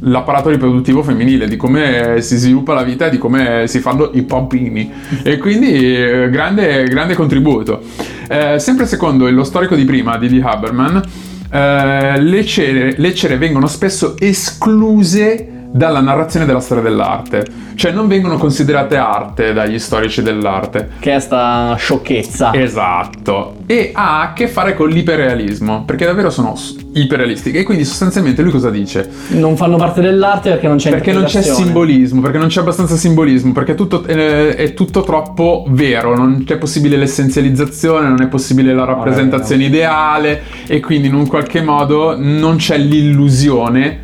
l'apparato 0.00 0.48
riproduttivo 0.50 1.02
femminile, 1.02 1.48
di 1.48 1.56
come 1.56 2.20
si 2.20 2.36
sviluppa 2.36 2.74
la 2.74 2.82
vita 2.82 3.08
di 3.08 3.18
come 3.18 3.66
si 3.66 3.80
fanno 3.80 4.10
i 4.14 4.22
pompini. 4.22 4.90
E 5.22 5.38
quindi 5.38 5.72
eh, 5.74 6.28
grande, 6.30 6.84
grande 6.84 7.14
contributo. 7.14 7.82
Eh, 8.28 8.58
sempre 8.58 8.86
secondo 8.86 9.28
lo 9.30 9.44
storico 9.44 9.74
di 9.74 9.84
prima, 9.84 10.16
di 10.18 10.28
Lee 10.28 10.42
Haberman, 10.42 11.02
eh, 11.50 12.20
le, 12.20 12.44
cere, 12.44 12.94
le 12.96 13.14
cere 13.14 13.36
vengono 13.36 13.66
spesso 13.66 14.16
escluse 14.18 15.57
dalla 15.70 16.00
narrazione 16.00 16.46
della 16.46 16.60
storia 16.60 16.82
dell'arte, 16.82 17.44
cioè 17.74 17.92
non 17.92 18.08
vengono 18.08 18.36
considerate 18.38 18.96
arte 18.96 19.52
dagli 19.52 19.78
storici 19.78 20.22
dell'arte. 20.22 20.90
Che 20.98 21.14
è 21.14 21.20
sta 21.20 21.74
sciocchezza. 21.78 22.52
Esatto, 22.54 23.56
e 23.66 23.90
ha 23.92 24.22
a 24.22 24.32
che 24.32 24.48
fare 24.48 24.74
con 24.74 24.88
l'iperrealismo, 24.88 25.84
perché 25.84 26.04
davvero 26.04 26.30
sono 26.30 26.54
iperrealistiche. 26.94 27.58
E 27.58 27.62
quindi 27.62 27.84
sostanzialmente 27.84 28.42
lui 28.42 28.50
cosa 28.50 28.70
dice? 28.70 29.08
Non 29.28 29.56
fanno 29.56 29.76
parte 29.76 30.00
dell'arte 30.00 30.50
perché 30.50 30.68
non 30.68 30.76
c'è 30.78 30.90
Perché 30.90 31.12
non 31.12 31.24
c'è 31.24 31.42
simbolismo, 31.42 32.20
perché 32.20 32.38
non 32.38 32.48
c'è 32.48 32.60
abbastanza 32.60 32.96
simbolismo, 32.96 33.52
perché 33.52 33.74
tutto, 33.74 34.04
eh, 34.06 34.54
è 34.54 34.74
tutto 34.74 35.02
troppo 35.02 35.66
vero, 35.68 36.16
non 36.16 36.44
c'è 36.44 36.56
possibile 36.56 36.96
l'essenzializzazione, 36.96 38.08
non 38.08 38.22
è 38.22 38.26
possibile 38.26 38.72
la 38.72 38.84
rappresentazione 38.84 39.64
ideale 39.64 40.42
e 40.66 40.80
quindi 40.80 41.08
in 41.08 41.14
un 41.14 41.26
qualche 41.26 41.60
modo 41.62 42.16
non 42.18 42.56
c'è 42.56 42.78
l'illusione, 42.78 44.00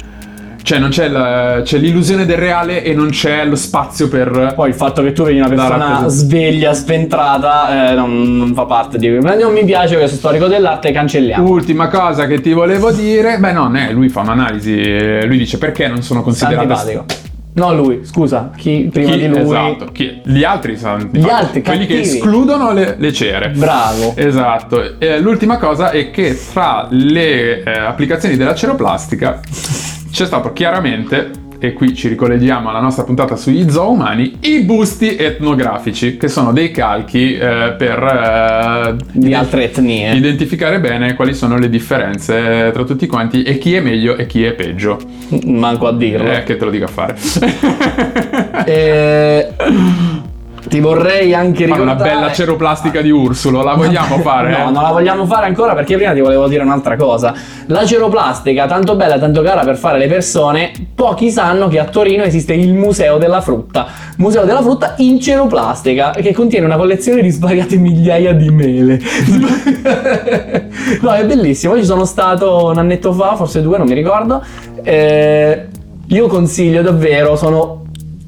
cioè 0.64 0.79
non 0.79 0.88
c'è, 0.88 1.09
la- 1.09 1.61
c'è 1.62 1.77
l'illusione 1.77 2.24
del 2.24 2.38
reale 2.38 2.83
e 2.83 2.94
non 2.94 3.11
c'è 3.11 3.44
lo 3.44 3.55
spazio 3.55 4.09
per... 4.09 4.55
Poi 4.57 4.70
il 4.70 4.74
fatto 4.74 5.03
che 5.03 5.12
tu 5.12 5.22
vedi 5.22 5.38
una 5.38 5.48
persona 5.48 6.09
sveglia, 6.09 6.72
sventrata, 6.72 7.90
eh, 7.90 7.94
non, 7.94 8.37
non 8.38 8.55
fa 8.55 8.64
parte 8.64 8.96
di... 8.96 9.11
Ma 9.11 9.35
non 9.35 9.53
mi 9.53 9.62
piace 9.64 9.96
questo 9.96 10.16
storico 10.16 10.46
dell'arte, 10.46 10.90
cancelliamo. 10.90 11.46
Ultima 11.46 11.88
cosa 11.88 12.27
che 12.27 12.40
ti 12.40 12.53
volevo 12.53 12.90
dire, 12.90 13.38
beh 13.38 13.53
no, 13.53 13.68
ne, 13.68 13.92
lui 13.92 14.09
fa 14.09 14.20
un'analisi, 14.22 14.81
eh, 14.81 15.27
lui 15.27 15.37
dice 15.37 15.59
perché 15.59 15.87
non 15.87 16.00
sono 16.03 16.22
considerate... 16.22 16.72
Antipatico. 16.72 17.05
No, 17.57 17.72
lui, 17.72 18.00
scusa, 18.03 18.50
chi 18.57 18.88
prima 18.90 19.11
Chi- 19.12 19.18
di 19.20 19.29
lui... 19.29 19.38
Esatto, 19.40 19.85
chi- 19.92 20.20
gli 20.24 20.42
altri 20.42 20.77
sono 20.79 20.94
antipatici. 20.94 21.31
altri, 21.31 21.62
quelli 21.62 21.87
che 21.87 21.96
cattivi. 21.98 22.16
escludono 22.16 22.72
le, 22.72 22.94
le 22.98 23.12
cere. 23.12 23.50
Bravo. 23.50 24.14
Esatto. 24.16 24.98
E 24.98 25.20
l'ultima 25.20 25.59
cosa 25.59 25.90
è 25.90 26.11
che 26.11 26.37
tra 26.53 26.88
le 26.90 27.62
eh, 27.62 27.70
applicazioni 27.79 28.37
della 28.37 28.55
ceroplastica 28.57 29.38
c'è 30.14 30.27
stato 30.27 30.53
chiaramente 30.53 31.29
e 31.59 31.72
qui 31.72 31.92
ci 31.92 32.07
ricolleghiamo 32.07 32.68
alla 32.68 32.79
nostra 32.79 33.03
puntata 33.03 33.35
sugli 33.35 33.68
zoo 33.68 33.90
umani, 33.90 34.37
i 34.42 34.61
busti 34.61 35.16
etnografici, 35.16 36.16
che 36.16 36.29
sono 36.29 36.53
dei 36.53 36.70
calchi 36.70 37.35
eh, 37.35 37.74
per 37.77 38.00
eh, 38.00 38.96
Di 39.11 39.35
altre 39.35 39.64
etnie. 39.64 40.14
identificare 40.14 40.79
bene 40.79 41.14
quali 41.14 41.35
sono 41.35 41.59
le 41.59 41.68
differenze 41.68 42.70
tra 42.72 42.85
tutti 42.85 43.09
quanti 43.09 43.42
e 43.42 43.59
chi 43.59 43.74
è 43.74 43.81
meglio 43.81 44.14
e 44.16 44.27
chi 44.27 44.44
è 44.44 44.53
peggio. 44.53 45.00
Manco 45.46 45.88
a 45.88 45.92
dirlo. 45.92 46.31
Eh, 46.31 46.44
che 46.44 46.57
te 46.57 46.64
lo 46.64 46.70
dico 46.70 46.85
a 46.85 46.88
fare. 46.88 47.16
Eh, 48.66 49.48
ti 50.68 50.81
vorrei 50.81 51.35
anche 51.35 51.66
ricordare 51.66 51.83
una 51.83 51.94
bella 51.94 52.33
ceroplastica 52.33 53.00
di 53.00 53.11
Ursulo, 53.11 53.62
la 53.62 53.74
vogliamo 53.74 54.18
fare? 54.24 54.50
No, 54.50 54.68
eh? 54.68 54.70
non 54.70 54.83
la 54.83 54.90
vogliamo 54.90 55.27
fare 55.27 55.46
ancora 55.46 55.74
perché 55.74 55.96
prima 55.96 56.12
ti 56.12 56.20
volevo 56.20 56.48
dire 56.48 56.62
un'altra 56.62 56.96
cosa. 56.96 57.35
La 57.66 57.85
ceroplastica, 57.85 58.66
tanto 58.66 58.96
bella 58.96 59.16
e 59.16 59.18
tanto 59.18 59.42
cara 59.42 59.62
per 59.62 59.77
fare 59.77 59.98
le 59.98 60.07
persone, 60.07 60.72
pochi 60.94 61.31
sanno 61.31 61.68
che 61.68 61.79
a 61.79 61.85
Torino 61.85 62.22
esiste 62.22 62.55
il 62.55 62.72
Museo 62.72 63.18
della 63.18 63.40
Frutta. 63.40 63.87
Museo 64.16 64.44
della 64.44 64.62
Frutta 64.62 64.94
in 64.98 65.20
ceroplastica, 65.20 66.11
che 66.11 66.33
contiene 66.33 66.66
una 66.66 66.77
collezione 66.77 67.20
di 67.20 67.31
svariate 67.31 67.77
migliaia 67.77 68.33
di 68.33 68.50
mele. 68.50 69.00
no, 71.00 71.12
è 71.12 71.24
bellissimo. 71.27 71.74
Io 71.74 71.81
ci 71.81 71.87
sono 71.87 72.05
stato 72.05 72.66
un 72.66 72.79
annetto 72.79 73.12
fa, 73.12 73.37
forse 73.37 73.61
due, 73.61 73.79
non 73.79 73.87
mi 73.87 73.94
ricordo. 73.94 74.42
Eh, 74.83 75.66
io 76.09 76.27
consiglio 76.27 76.83
davvero, 76.83 77.37
sono 77.37 77.84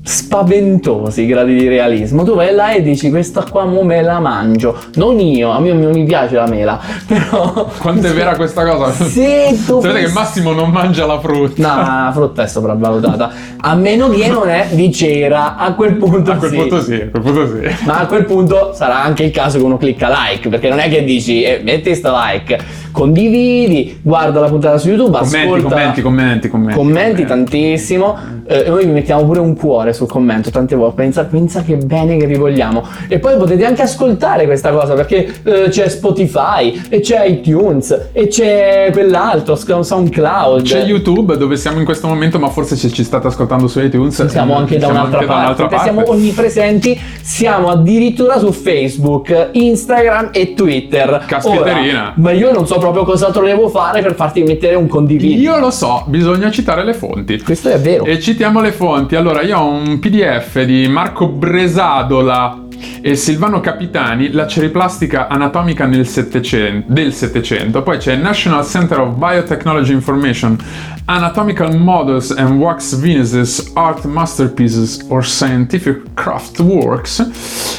spaventosi 0.07 1.23
i 1.23 1.27
gradi 1.27 1.55
di 1.55 1.67
realismo. 1.67 2.23
Tu 2.23 2.35
vai 2.35 2.55
là 2.55 2.71
e 2.71 2.81
dici 2.81 3.11
questa 3.11 3.45
qua 3.51 3.65
mo 3.65 3.83
me 3.83 4.03
la 4.03 4.21
mangio. 4.21 4.79
Non 4.95 5.19
io, 5.19 5.51
a 5.51 5.59
me 5.59 5.73
non 5.73 5.91
mi 5.91 6.05
piace 6.05 6.37
la 6.37 6.47
mela, 6.47 6.79
però 7.07 7.69
Quanto 7.81 8.07
è 8.07 8.13
vera 8.13 8.37
questa 8.37 8.65
cosa? 8.65 8.93
Se 9.05 9.59
tu 9.67 9.81
Sapete 9.81 10.05
che 10.07 10.13
Massimo 10.13 10.53
non 10.53 10.71
mangia 10.71 11.07
la 11.07 11.19
frutta. 11.19 11.61
No, 11.61 11.83
la 11.83 12.11
frutta 12.15 12.45
è 12.45 12.47
sopravvalutata. 12.47 13.31
A 13.59 13.75
meno 13.75 14.09
che 14.09 14.29
non 14.29 14.49
è 14.49 14.69
di 14.71 14.93
cera, 14.93 15.57
a 15.57 15.75
quel 15.75 15.95
punto 15.97 16.31
A 16.31 16.37
quel 16.37 16.51
sì. 16.51 16.57
punto 16.57 16.81
sì, 16.81 16.95
a 16.95 17.09
quel 17.09 17.23
punto 17.23 17.47
sì. 17.49 17.85
Ma 17.85 17.99
a 17.99 18.07
quel 18.07 18.25
punto 18.25 18.73
sarà 18.75 19.03
anche 19.03 19.25
il 19.25 19.33
caso 19.33 19.59
che 19.59 19.65
uno 19.65 19.77
clicca 19.77 20.09
like, 20.09 20.49
perché 20.49 20.69
non 20.69 20.79
è 20.79 20.89
che 20.89 21.03
dici 21.03 21.43
eh, 21.43 21.61
metti 21.65 21.93
sta 21.97 22.31
like, 22.31 22.59
condividi, 22.93 23.99
guarda 24.03 24.39
la 24.39 24.49
puntata 24.49 24.79
su 24.79 24.89
YouTube, 24.89 25.19
Commenti, 25.19 25.37
ascolta 25.37 25.69
commenti, 25.69 26.01
commenti, 26.01 26.49
commenti. 26.49 26.79
commenti 26.79 27.25
tantissimo 27.25 28.17
eh, 28.47 28.65
e 28.65 28.69
noi 28.69 28.87
vi 28.87 28.93
mettiamo 28.93 29.25
pure 29.25 29.41
un 29.41 29.57
cuore 29.57 29.93
sul 29.97 30.09
commento 30.09 30.51
tante 30.51 30.75
volte 30.75 30.97
pensa, 30.97 31.25
pensa 31.25 31.63
che 31.63 31.77
bene 31.77 32.17
che 32.17 32.27
vi 32.27 32.37
vogliamo 32.37 32.85
e 33.09 33.19
poi 33.19 33.37
potete 33.37 33.65
anche 33.65 33.83
ascoltare 33.83 34.45
questa 34.47 34.71
cosa 34.71 34.95
perché 34.95 35.33
eh, 35.43 35.69
c'è 35.69 35.89
Spotify 35.89 36.83
e 36.89 37.01
c'è 37.01 37.25
iTunes 37.25 38.09
e 38.13 38.29
c'è 38.29 38.91
quell'altro 38.93 39.57
SoundCloud 39.57 40.63
C'è 40.63 40.83
YouTube 40.85 41.37
dove 41.37 41.57
siamo 41.57 41.79
in 41.79 41.85
questo 41.85 42.07
momento, 42.07 42.39
ma 42.39 42.49
forse 42.49 42.77
se 42.77 42.91
ci 42.91 43.03
state 43.03 43.27
ascoltando 43.27 43.69
su 43.69 43.81
iTunes 43.81 44.25
siamo 44.27 44.55
eh, 44.55 44.57
anche 44.59 44.79
da 44.79 44.87
siamo 44.87 45.01
un'altra 45.01 45.19
anche 45.19 45.31
parte, 45.31 45.45
un'altra 45.45 45.67
perché 45.67 45.85
siamo 45.85 46.03
onnipresenti 46.07 47.01
siamo 47.23 47.71
addirittura 47.71 48.39
su 48.39 48.53
Facebook 48.53 49.51
Instagram 49.53 50.31
e 50.33 50.55
Twitter 50.55 51.25
Caspiterina. 51.27 52.03
Ora, 52.03 52.13
ma 52.17 52.31
io 52.33 52.53
non 52.53 52.67
so 52.67 52.79
proprio 52.79 53.05
cosa 53.05 53.31
devo 53.31 53.69
fare 53.69 54.03
per 54.03 54.15
farti 54.15 54.43
mettere 54.43 54.75
un 54.75 54.87
condivido 54.87 55.41
Io 55.41 55.59
lo 55.59 55.71
so, 55.71 56.05
bisogna 56.07 56.51
citare 56.51 56.85
le 56.85 56.95
fonti. 56.95 57.41
questo 57.43 57.69
è 57.71 57.79
vero 57.79 58.05
E 58.05 58.21
citiamo 58.21 58.61
le 58.61 58.73
fonti. 58.73 59.15
Allora, 59.17 59.43
io 59.43 59.59
ho 59.59 59.69
un 59.69 59.86
PDF 60.01 60.63
di 60.63 60.89
Marco 60.89 61.29
Bresadola 61.29 62.66
e 63.07 63.15
Silvano 63.15 63.61
Capitani, 63.61 64.33
la 64.33 64.49
ceriplastica 64.49 65.29
anatomica 65.29 65.89
Settecento- 66.03 66.93
del 66.93 67.13
Settecento. 67.13 67.85
Poi 67.85 67.99
c'è 67.99 68.17
National 68.17 68.65
Center 68.65 68.99
of 68.99 69.15
Biotechnology 69.15 69.93
Information, 69.93 70.57
Anatomical 71.05 71.79
Models 71.79 72.33
and 72.33 72.59
Wax 72.59 72.97
Venuses, 72.97 73.71
Art 73.75 74.07
Masterpieces 74.07 75.07
or 75.09 75.25
Scientific 75.25 76.03
Craft 76.15 76.59
Works. 76.59 77.31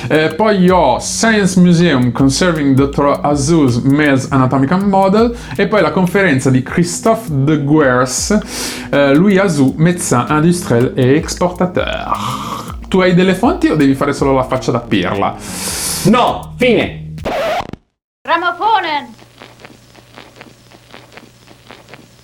Eh, 0.08 0.34
poi 0.34 0.70
ho 0.70 0.98
Science 1.00 1.60
Museum 1.60 2.13
Conserving 2.13 2.74
Dr. 2.74 3.20
Azouz 3.22 3.80
Males 3.84 4.28
Anatomical 4.32 4.88
Model. 4.88 5.36
E 5.58 5.68
poi 5.68 5.82
la 5.82 5.92
conferenza 5.92 6.50
di 6.50 6.63
Christophe 6.63 7.28
de 7.44 7.62
Guers, 7.66 8.32
eh, 8.92 9.13
Louis 9.13 9.38
Azou, 9.38 9.74
médecin 9.76 10.26
industriel 10.30 10.94
et 10.96 11.18
exportateur. 11.18 12.66
Tu 12.88 13.00
hai 13.00 13.13
delle 13.13 13.36
fonti 13.36 13.67
o 13.67 13.76
devi 13.76 13.93
fare 13.95 14.13
solo 14.13 14.34
la 14.34 14.43
faccia 14.43 14.71
da 14.71 14.80
pirla? 14.80 15.36
No, 16.06 16.54
fine. 16.58 17.13
Ramofo- 18.21 18.66